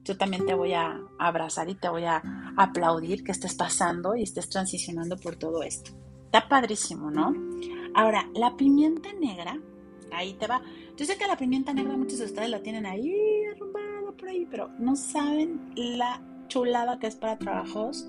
yo 0.05 0.15
también 0.15 0.45
te 0.45 0.53
voy 0.53 0.73
a 0.73 1.01
abrazar 1.17 1.67
y 1.67 1.75
te 1.75 1.89
voy 1.89 2.03
a 2.03 2.21
aplaudir 2.55 3.23
que 3.23 3.31
estés 3.31 3.55
pasando 3.55 4.15
y 4.15 4.23
estés 4.23 4.47
transicionando 4.49 5.17
por 5.17 5.35
todo 5.35 5.63
esto. 5.63 5.91
Está 6.25 6.47
padrísimo, 6.47 7.09
¿no? 7.09 7.33
Ahora, 7.95 8.29
la 8.35 8.55
pimienta 8.55 9.11
negra, 9.13 9.59
ahí 10.13 10.33
te 10.35 10.47
va. 10.47 10.61
Yo 10.95 11.05
sé 11.05 11.17
que 11.17 11.25
la 11.25 11.37
pimienta 11.37 11.73
negra 11.73 11.97
muchos 11.97 12.19
de 12.19 12.25
ustedes 12.25 12.49
la 12.49 12.61
tienen 12.61 12.85
ahí 12.85 13.13
arrumbada 13.51 14.11
por 14.11 14.29
ahí, 14.29 14.45
pero 14.49 14.69
no 14.77 14.95
saben 14.95 15.73
la 15.75 16.21
chulada 16.47 16.99
que 16.99 17.07
es 17.07 17.15
para 17.15 17.39
trabajos 17.39 18.07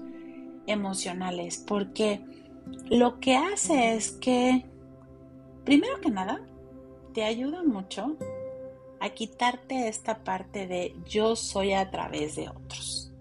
emocionales, 0.67 1.65
porque 1.67 2.21
lo 2.91 3.21
que 3.21 3.37
hace 3.37 3.95
es 3.95 4.13
que, 4.13 4.67
primero 5.65 6.01
que 6.01 6.11
nada, 6.11 6.43
te 7.15 7.25
ayuda 7.25 7.63
mucho 7.63 8.17
a 9.01 9.11
quitarte 9.11 9.89
esta 9.89 10.25
parte 10.25 10.67
de 10.67 10.97
yo 11.07 11.37
soy 11.37 11.73
a 11.73 11.91
través 11.91 12.37
de 12.37 12.49
otros. 12.49 13.13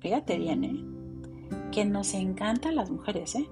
Fíjate 0.00 0.38
bien, 0.38 0.64
¿eh? 0.64 1.70
Que 1.72 1.84
nos 1.84 2.14
encantan 2.14 2.76
las 2.76 2.90
mujeres, 2.90 3.34
¿eh? 3.34 3.48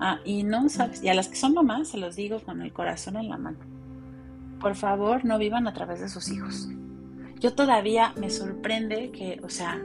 Ah, 0.00 0.18
y 0.24 0.42
no 0.42 0.68
sabes, 0.68 1.02
y 1.02 1.08
a 1.08 1.14
las 1.14 1.28
que 1.28 1.36
son 1.36 1.54
mamás 1.54 1.88
se 1.88 1.98
los 1.98 2.16
digo 2.16 2.40
con 2.40 2.62
el 2.62 2.72
corazón 2.72 3.16
en 3.16 3.28
la 3.28 3.36
mano. 3.36 3.60
Por 4.60 4.74
favor, 4.74 5.24
no 5.24 5.38
vivan 5.38 5.66
a 5.66 5.74
través 5.74 6.00
de 6.00 6.08
sus 6.08 6.28
hijos. 6.30 6.68
Yo 7.38 7.54
todavía 7.54 8.12
me 8.16 8.30
sorprende 8.30 9.10
que, 9.10 9.40
o 9.44 9.48
sea, 9.48 9.80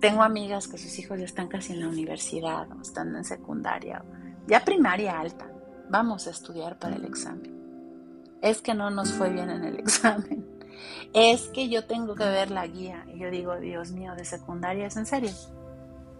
tengo 0.00 0.22
amigas 0.22 0.68
que 0.68 0.78
sus 0.78 0.98
hijos 0.98 1.18
ya 1.18 1.24
están 1.24 1.48
casi 1.48 1.72
en 1.72 1.80
la 1.80 1.88
universidad 1.88 2.70
o 2.72 2.80
están 2.80 3.14
en 3.14 3.24
secundaria, 3.24 4.04
ya 4.46 4.64
primaria 4.64 5.18
alta. 5.18 5.50
Vamos 5.90 6.26
a 6.26 6.30
estudiar 6.30 6.78
para 6.78 6.96
el 6.96 7.04
examen 7.04 7.57
es 8.42 8.60
que 8.62 8.74
no 8.74 8.90
nos 8.90 9.12
fue 9.12 9.30
bien 9.30 9.50
en 9.50 9.64
el 9.64 9.78
examen, 9.78 10.46
es 11.14 11.48
que 11.48 11.68
yo 11.68 11.84
tengo 11.86 12.14
que 12.14 12.24
ver 12.24 12.50
la 12.50 12.66
guía. 12.66 13.04
Y 13.12 13.18
yo 13.18 13.30
digo, 13.30 13.56
Dios 13.56 13.92
mío, 13.92 14.14
de 14.16 14.24
secundaria 14.24 14.86
es 14.86 14.96
en 14.96 15.06
serio, 15.06 15.30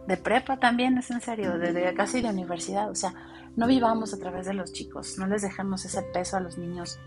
de 0.07 0.17
prepa 0.17 0.59
también 0.59 0.97
es 0.99 1.11
en 1.11 1.21
serio, 1.21 1.59
de, 1.59 1.95
casi 1.95 2.21
de 2.21 2.31
universidad. 2.31 2.91
O 2.91 2.95
sea, 2.95 3.15
no 3.57 3.67
vivamos 3.67 4.15
a 4.15 4.19
través 4.19 4.47
de 4.47 4.55
los 4.55 4.73
chicos, 4.73 5.19
no 5.19 5.27
les 5.27 5.43
dejemos 5.43 5.85
ese 5.85 6.03
peso 6.03 6.37
a 6.37 6.41
los 6.41 6.59
niños, 6.59 6.99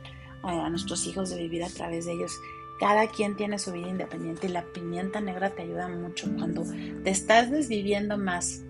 a 0.44 0.70
nuestros 0.70 1.06
hijos 1.08 1.30
de 1.30 1.38
vivir 1.38 1.64
a 1.64 1.70
través 1.70 2.06
de 2.06 2.14
ellos. 2.14 2.40
Cada 2.80 3.08
quien 3.08 3.36
tiene 3.36 3.60
su 3.60 3.72
vida 3.72 3.90
independiente 3.90 4.48
y 4.48 4.52
la 4.52 4.64
pimienta 4.64 5.22
negra 5.22 5.52
te 5.52 5.62
ayuda 5.62 5.88
mucho 5.88 6.28
cuando 6.36 6.64
te 7.04 7.12
estás 7.12 7.52
desviviendo 7.52 8.18
más 8.18 8.64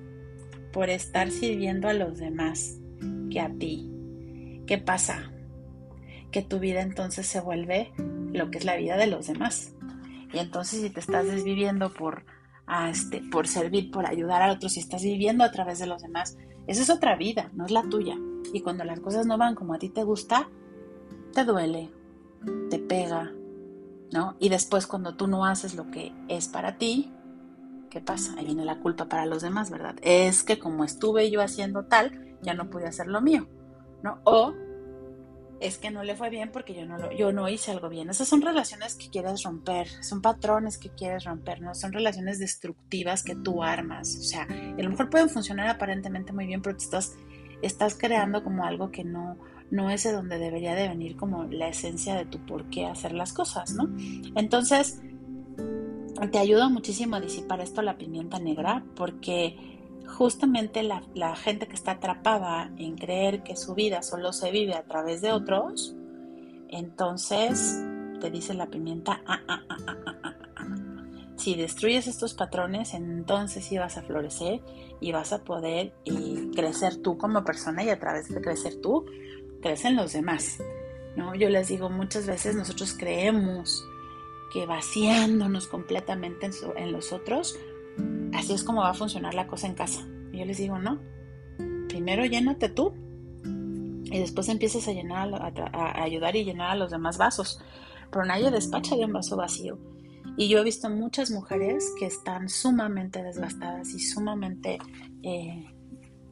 por 0.73 0.89
estar 0.89 1.31
sirviendo 1.31 1.87
a 1.87 1.93
los 1.93 2.17
demás 2.17 2.77
que 3.29 3.39
a 3.39 3.49
ti. 3.49 3.89
¿Qué 4.67 4.77
pasa? 4.77 5.30
Que 6.31 6.41
tu 6.41 6.59
vida 6.59 6.81
entonces 6.81 7.27
se 7.27 7.41
vuelve 7.41 7.91
lo 8.33 8.49
que 8.49 8.57
es 8.57 8.65
la 8.65 8.77
vida 8.77 8.97
de 8.97 9.07
los 9.07 9.27
demás. 9.27 9.73
Y 10.33 10.39
entonces 10.39 10.81
si 10.81 10.89
te 10.89 10.99
estás 10.99 11.25
desviviendo 11.25 11.93
por, 11.93 12.23
este, 12.89 13.21
por 13.31 13.47
servir, 13.47 13.91
por 13.91 14.05
ayudar 14.05 14.41
a 14.41 14.51
otros, 14.51 14.73
si 14.73 14.79
estás 14.79 15.03
viviendo 15.03 15.43
a 15.43 15.51
través 15.51 15.79
de 15.79 15.87
los 15.87 16.01
demás, 16.01 16.37
esa 16.67 16.81
es 16.81 16.89
otra 16.89 17.15
vida, 17.15 17.51
no 17.53 17.65
es 17.65 17.71
la 17.71 17.83
tuya. 17.83 18.15
Y 18.53 18.61
cuando 18.61 18.83
las 18.83 18.99
cosas 18.99 19.25
no 19.25 19.37
van 19.37 19.55
como 19.55 19.73
a 19.73 19.79
ti 19.79 19.89
te 19.89 20.03
gusta, 20.03 20.49
te 21.33 21.43
duele, 21.43 21.91
te 22.69 22.79
pega, 22.79 23.31
¿no? 24.11 24.35
Y 24.39 24.49
después 24.49 24.87
cuando 24.87 25.15
tú 25.15 25.27
no 25.27 25.45
haces 25.45 25.75
lo 25.75 25.91
que 25.91 26.13
es 26.27 26.47
para 26.47 26.77
ti, 26.77 27.11
¿qué 27.89 27.99
pasa? 27.99 28.33
Ahí 28.37 28.45
viene 28.45 28.65
la 28.65 28.79
culpa 28.79 29.05
para 29.05 29.25
los 29.25 29.41
demás, 29.41 29.69
¿verdad? 29.69 29.95
Es 30.01 30.43
que 30.43 30.59
como 30.59 30.83
estuve 30.83 31.29
yo 31.29 31.41
haciendo 31.41 31.85
tal, 31.85 32.37
ya 32.41 32.53
no 32.53 32.69
pude 32.69 32.87
hacer 32.87 33.07
lo 33.07 33.21
mío, 33.21 33.47
¿no? 34.01 34.19
O 34.23 34.53
es 35.61 35.77
que 35.77 35.91
no 35.91 36.03
le 36.03 36.15
fue 36.15 36.29
bien 36.29 36.51
porque 36.51 36.73
yo 36.73 36.85
no, 36.85 36.97
lo, 36.97 37.11
yo 37.11 37.31
no 37.31 37.47
hice 37.47 37.71
algo 37.71 37.87
bien. 37.87 38.09
Esas 38.09 38.27
son 38.27 38.41
relaciones 38.41 38.95
que 38.95 39.09
quieres 39.09 39.43
romper, 39.43 39.87
son 40.03 40.21
patrones 40.21 40.77
que 40.77 40.89
quieres 40.89 41.23
romper, 41.23 41.61
no 41.61 41.75
son 41.75 41.93
relaciones 41.93 42.39
destructivas 42.39 43.23
que 43.23 43.35
tú 43.35 43.63
armas. 43.63 44.17
O 44.19 44.23
sea, 44.23 44.43
a 44.43 44.81
lo 44.81 44.89
mejor 44.89 45.09
pueden 45.09 45.29
funcionar 45.29 45.69
aparentemente 45.69 46.33
muy 46.33 46.47
bien, 46.47 46.61
pero 46.61 46.75
te 46.75 46.83
estás, 46.83 47.15
estás 47.61 47.95
creando 47.95 48.43
como 48.43 48.65
algo 48.65 48.91
que 48.91 49.03
no, 49.03 49.37
no 49.69 49.89
es 49.91 50.03
de 50.03 50.11
donde 50.11 50.39
debería 50.39 50.73
de 50.73 50.89
venir 50.89 51.15
como 51.15 51.43
la 51.45 51.69
esencia 51.69 52.15
de 52.15 52.25
tu 52.25 52.45
por 52.45 52.69
qué 52.69 52.87
hacer 52.87 53.13
las 53.13 53.31
cosas, 53.31 53.73
¿no? 53.73 53.89
Entonces, 54.35 54.99
te 56.31 56.39
ayuda 56.39 56.69
muchísimo 56.69 57.15
a 57.15 57.21
disipar 57.21 57.61
esto 57.61 57.81
la 57.81 57.97
pimienta 57.97 58.39
negra 58.39 58.83
porque 58.95 59.80
justamente 60.11 60.83
la, 60.83 61.35
gente 61.35 61.67
que 61.67 61.75
está 61.75 61.91
atrapada 61.91 62.71
en 62.77 62.97
creer 62.97 63.43
que 63.43 63.55
su 63.55 63.73
vida 63.73 64.03
solo 64.03 64.33
se 64.33 64.51
vive 64.51 64.75
a 64.75 64.83
través 64.83 65.21
de 65.21 65.31
otros, 65.31 65.95
entonces 66.69 67.81
te 68.19 68.29
dice 68.29 68.53
la 68.53 68.67
pimienta, 68.67 69.21
ah, 69.25 69.39
ah, 69.47 69.61
ah, 69.69 70.35
si 71.37 71.55
destruyes 71.55 72.07
estos 72.07 72.35
patrones, 72.35 72.93
entonces 72.93 73.65
sí 73.65 73.77
vas 73.77 73.97
a 73.97 74.03
florecer 74.03 74.61
y 74.99 75.11
vas 75.11 75.33
a 75.33 75.43
poder 75.43 75.93
crecer 76.55 76.97
tú 76.97 77.17
como 77.17 77.43
persona 77.43 77.83
y 77.83 77.89
a 77.89 77.99
través 77.99 78.29
de 78.29 78.39
crecer 78.41 78.79
tú, 78.79 79.05
crecen 79.61 79.95
los 79.95 80.13
demás. 80.13 80.59
¿no? 81.15 81.33
Yo 81.33 81.49
les 81.49 81.67
digo, 81.69 81.89
muchas 81.89 82.27
veces 82.27 82.55
nosotros 82.55 82.95
creemos 82.97 83.83
que 84.53 84.65
vaciándonos 84.65 85.67
completamente 85.67 86.45
en, 86.45 86.53
en 86.75 86.91
los 86.91 87.11
otros, 87.11 87.57
así 88.33 88.53
es 88.53 88.63
como 88.63 88.81
va 88.81 88.89
a 88.89 88.93
funcionar 88.93 89.33
la 89.33 89.47
cosa 89.47 89.67
en 89.67 89.75
casa. 89.75 90.01
Yo 90.31 90.45
les 90.45 90.57
digo, 90.57 90.79
no, 90.79 90.99
primero 91.87 92.25
llénate 92.25 92.69
tú 92.69 92.93
y 94.11 94.19
después 94.19 94.49
empiezas 94.49 94.87
a 94.87 94.93
llenar, 94.93 95.29
a, 95.33 96.03
ayudar 96.03 96.35
y 96.35 96.43
llenar 96.43 96.71
a 96.71 96.75
los 96.75 96.91
demás 96.91 97.17
vasos. 97.17 97.61
Pero 98.11 98.25
nadie 98.25 98.51
despacha 98.51 98.95
de 98.95 99.05
un 99.05 99.13
vaso 99.13 99.37
vacío. 99.37 99.77
Y 100.37 100.49
yo 100.49 100.59
he 100.59 100.63
visto 100.63 100.89
muchas 100.89 101.31
mujeres 101.31 101.93
que 101.97 102.05
están 102.05 102.49
sumamente 102.49 103.23
desgastadas 103.23 103.93
y 103.93 103.99
sumamente, 103.99 104.79
eh, 105.23 105.65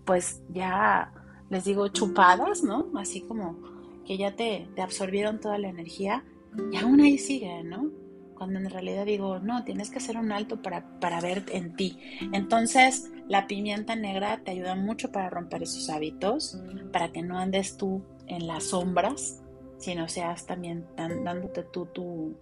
pues 0.06 0.41
ya 0.50 1.13
les 1.50 1.63
digo, 1.65 1.88
chupadas, 1.89 2.63
¿no? 2.63 2.88
Así 2.95 3.22
como 3.22 3.58
que 4.06 4.17
ya 4.17 4.36
te, 4.36 4.67
te 4.76 4.82
absorbieron 4.82 5.39
toda 5.39 5.58
la 5.58 5.69
energía 5.69 6.24
y 6.72 6.78
aún 6.78 7.00
ahí 7.00 7.17
siguen, 7.17 7.69
¿no? 7.69 7.91
Cuando 8.39 8.58
en 8.58 8.69
realidad 8.69 9.06
digo, 9.06 9.39
no, 9.39 9.65
tienes 9.65 9.91
que 9.91 9.97
hacer 9.97 10.17
un 10.17 10.32
alto 10.32 10.62
para, 10.62 10.99
para 10.99 11.19
ver 11.19 11.43
en 11.52 11.75
ti. 11.75 11.99
Entonces, 12.32 13.12
la 13.28 13.45
pimienta 13.45 13.95
negra 13.97 14.41
te 14.43 14.52
ayuda 14.52 14.75
mucho 14.75 15.12
para 15.12 15.30
romper 15.30 15.62
esos 15.62 15.89
hábitos, 15.89 16.58
para 16.93 17.12
que 17.12 17.21
no 17.21 17.38
andes 17.38 17.75
tú 17.75 18.02
en 18.28 18.47
las 18.47 18.69
sombras, 18.69 19.43
sino 19.78 20.08
seas 20.08 20.45
también 20.45 20.86
dándote 20.95 21.63
tú 21.63 21.86
tu, 21.88 22.38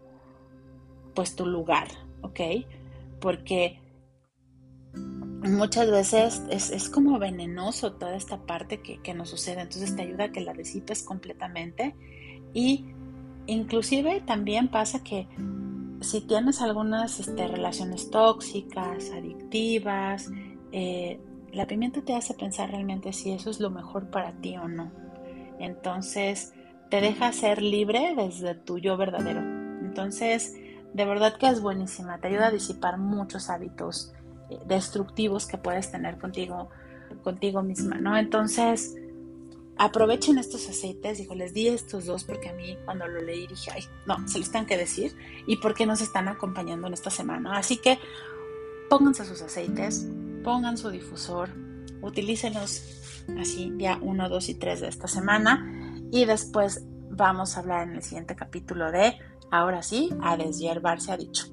pues 1.16 1.36
tu 1.36 1.48
lugar, 1.48 1.88
¿ok? 2.22 2.40
Porque 3.20 3.82
muchas 4.94 5.90
veces 5.90 6.44
es, 6.50 6.90
como 6.90 7.18
venenoso 7.18 7.94
toda 7.94 8.16
esta 8.16 8.38
parte 8.46 8.82
que, 8.82 9.02
que, 9.02 9.16
nos 9.16 9.30
sucede, 9.30 9.62
entonces 9.62 9.96
te 9.96 10.04
ayuda 10.04 10.26
a 10.26 10.32
que 10.32 10.42
la 10.42 10.54
disipes 10.54 11.02
completamente 11.02 11.96
y 12.54 12.86
inclusive 13.48 14.22
también 14.22 14.68
pasa 14.68 15.04
que 15.04 15.28
si 16.02 16.22
tienes 16.22 16.62
algunas 16.62 17.20
este, 17.20 17.48
relaciones 17.48 18.10
tóxicas, 18.10 19.12
adictivas, 19.12 20.30
eh, 20.72 21.20
la 21.52 21.66
pimienta 21.66 22.02
te 22.02 22.16
hace 22.16 22.34
pensar 22.34 22.72
realmente 22.72 23.14
si 23.14 23.32
eso 23.32 23.50
es 23.50 23.60
lo 23.60 23.70
mejor 23.70 24.10
para 24.10 24.34
ti 24.34 24.58
o 24.58 24.68
no. 24.68 24.92
Entonces, 25.60 26.54
te 26.90 27.02
deja 27.02 27.32
ser 27.32 27.62
libre 27.62 28.14
desde 28.16 28.56
tu 28.56 28.78
yo 28.78 28.98
verdadero. 28.98 29.42
Entonces, 29.82 30.56
de 30.94 31.06
verdad 31.06 31.38
que 31.38 31.48
es 31.48 31.62
buenísima, 31.62 32.20
te 32.20 32.28
ayuda 32.28 32.48
a 32.48 32.52
disipar 32.52 32.98
muchos 32.98 33.50
hábitos 33.50 34.14
eh, 34.50 34.60
destructivos 34.66 35.48
que 35.48 35.58
puedes 35.58 35.92
tener 35.92 36.18
contigo, 36.18 36.70
contigo 37.24 37.62
misma, 37.64 37.98
¿no? 37.98 38.18
Entonces, 38.18 38.96
aprovechen 39.80 40.38
estos 40.38 40.68
aceites. 40.70 41.18
Dijo, 41.18 41.36
les 41.36 41.54
di 41.54 41.68
estos 41.68 42.06
dos 42.06 42.24
porque 42.24 42.50
a 42.50 42.54
mí 42.54 42.78
cuando 42.86 43.08
lo 43.08 43.22
leí 43.22 43.48
dije, 43.48 43.72
ay, 43.74 43.84
no, 44.06 44.28
se 44.28 44.40
los 44.40 44.52
tengo 44.52 44.66
que 44.66 44.78
decir. 44.78 45.16
Y 45.46 45.58
porque 45.58 45.86
nos 45.86 46.02
están 46.02 46.28
acompañando 46.28 46.88
en 46.88 46.94
esta 46.94 47.10
semana. 47.10 47.58
Así 47.58 47.78
que 47.78 48.00
pónganse 48.90 49.26
sus 49.26 49.42
aceites, 49.42 50.08
pongan 50.44 50.78
su 50.78 50.90
difusor, 50.90 51.50
utilícenlos 52.02 52.84
así 53.40 53.72
día 53.72 54.00
1, 54.02 54.30
2 54.30 54.50
y 54.50 54.56
3 54.56 54.82
de 54.82 54.88
esta 54.88 55.08
semana. 55.08 56.00
Y 56.12 56.26
después 56.26 56.84
vamos 57.10 57.58
a 57.58 57.62
hablar 57.62 57.88
en 57.88 57.96
el 57.96 58.04
siguiente 58.04 58.36
capítulo 58.36 58.92
de, 58.92 59.18
ahora 59.52 59.84
sí, 59.84 60.10
a 60.22 60.38
deshiervar 60.38 61.02
se 61.02 61.12
ha 61.12 61.18
dicho. 61.18 61.46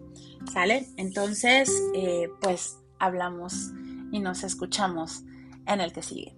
¿Sale? 0.52 0.86
Entonces, 0.96 1.72
eh, 1.94 2.28
pues 2.40 2.78
hablamos 2.98 3.70
y 4.12 4.20
nos 4.20 4.44
escuchamos 4.44 5.22
en 5.66 5.80
el 5.80 5.92
que 5.92 6.02
sigue. 6.02 6.36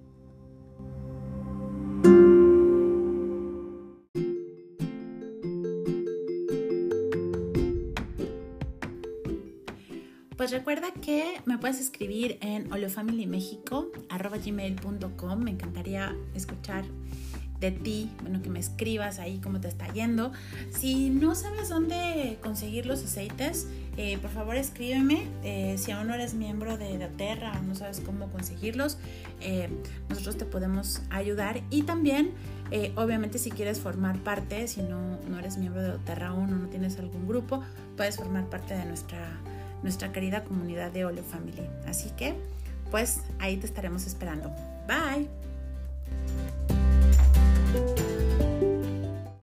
Pues 10.46 10.54
recuerda 10.54 10.92
que 10.92 11.40
me 11.44 11.58
puedes 11.58 11.80
escribir 11.80 12.38
en 12.40 12.72
oleofamilymexico.com. 12.72 15.40
Me 15.40 15.50
encantaría 15.50 16.14
escuchar 16.36 16.84
de 17.58 17.72
ti, 17.72 18.12
bueno, 18.22 18.40
que 18.42 18.48
me 18.48 18.60
escribas 18.60 19.18
ahí 19.18 19.40
cómo 19.42 19.60
te 19.60 19.66
está 19.66 19.92
yendo. 19.92 20.30
Si 20.70 21.10
no 21.10 21.34
sabes 21.34 21.68
dónde 21.68 22.38
conseguir 22.44 22.86
los 22.86 23.02
aceites, 23.02 23.66
eh, 23.96 24.18
por 24.18 24.30
favor 24.30 24.54
escríbeme. 24.54 25.26
Eh, 25.42 25.78
si 25.78 25.90
aún 25.90 26.06
no 26.06 26.14
eres 26.14 26.34
miembro 26.34 26.78
de 26.78 26.96
Doterra 26.96 27.58
o 27.58 27.62
no 27.64 27.74
sabes 27.74 27.98
cómo 27.98 28.30
conseguirlos, 28.30 28.98
eh, 29.40 29.68
nosotros 30.08 30.38
te 30.38 30.44
podemos 30.44 31.02
ayudar. 31.10 31.60
Y 31.70 31.82
también, 31.82 32.30
obviamente, 32.94 33.40
si 33.40 33.50
quieres 33.50 33.80
formar 33.80 34.20
parte, 34.20 34.68
si 34.68 34.82
no, 34.82 35.18
no 35.28 35.40
eres 35.40 35.58
miembro 35.58 35.82
de 35.82 35.88
Doterra 35.88 36.28
aún 36.28 36.52
o 36.52 36.56
no 36.56 36.68
tienes 36.68 37.00
algún 37.00 37.26
grupo, 37.26 37.64
puedes 37.96 38.16
formar 38.16 38.48
parte 38.48 38.74
de 38.74 38.84
nuestra, 38.84 39.40
nuestra 39.86 40.10
querida 40.10 40.42
comunidad 40.42 40.90
de 40.90 41.04
Oleo 41.04 41.22
Family. 41.22 41.62
Así 41.86 42.10
que, 42.10 42.34
pues 42.90 43.20
ahí 43.38 43.56
te 43.56 43.66
estaremos 43.66 44.04
esperando. 44.04 44.50
Bye. 44.88 45.28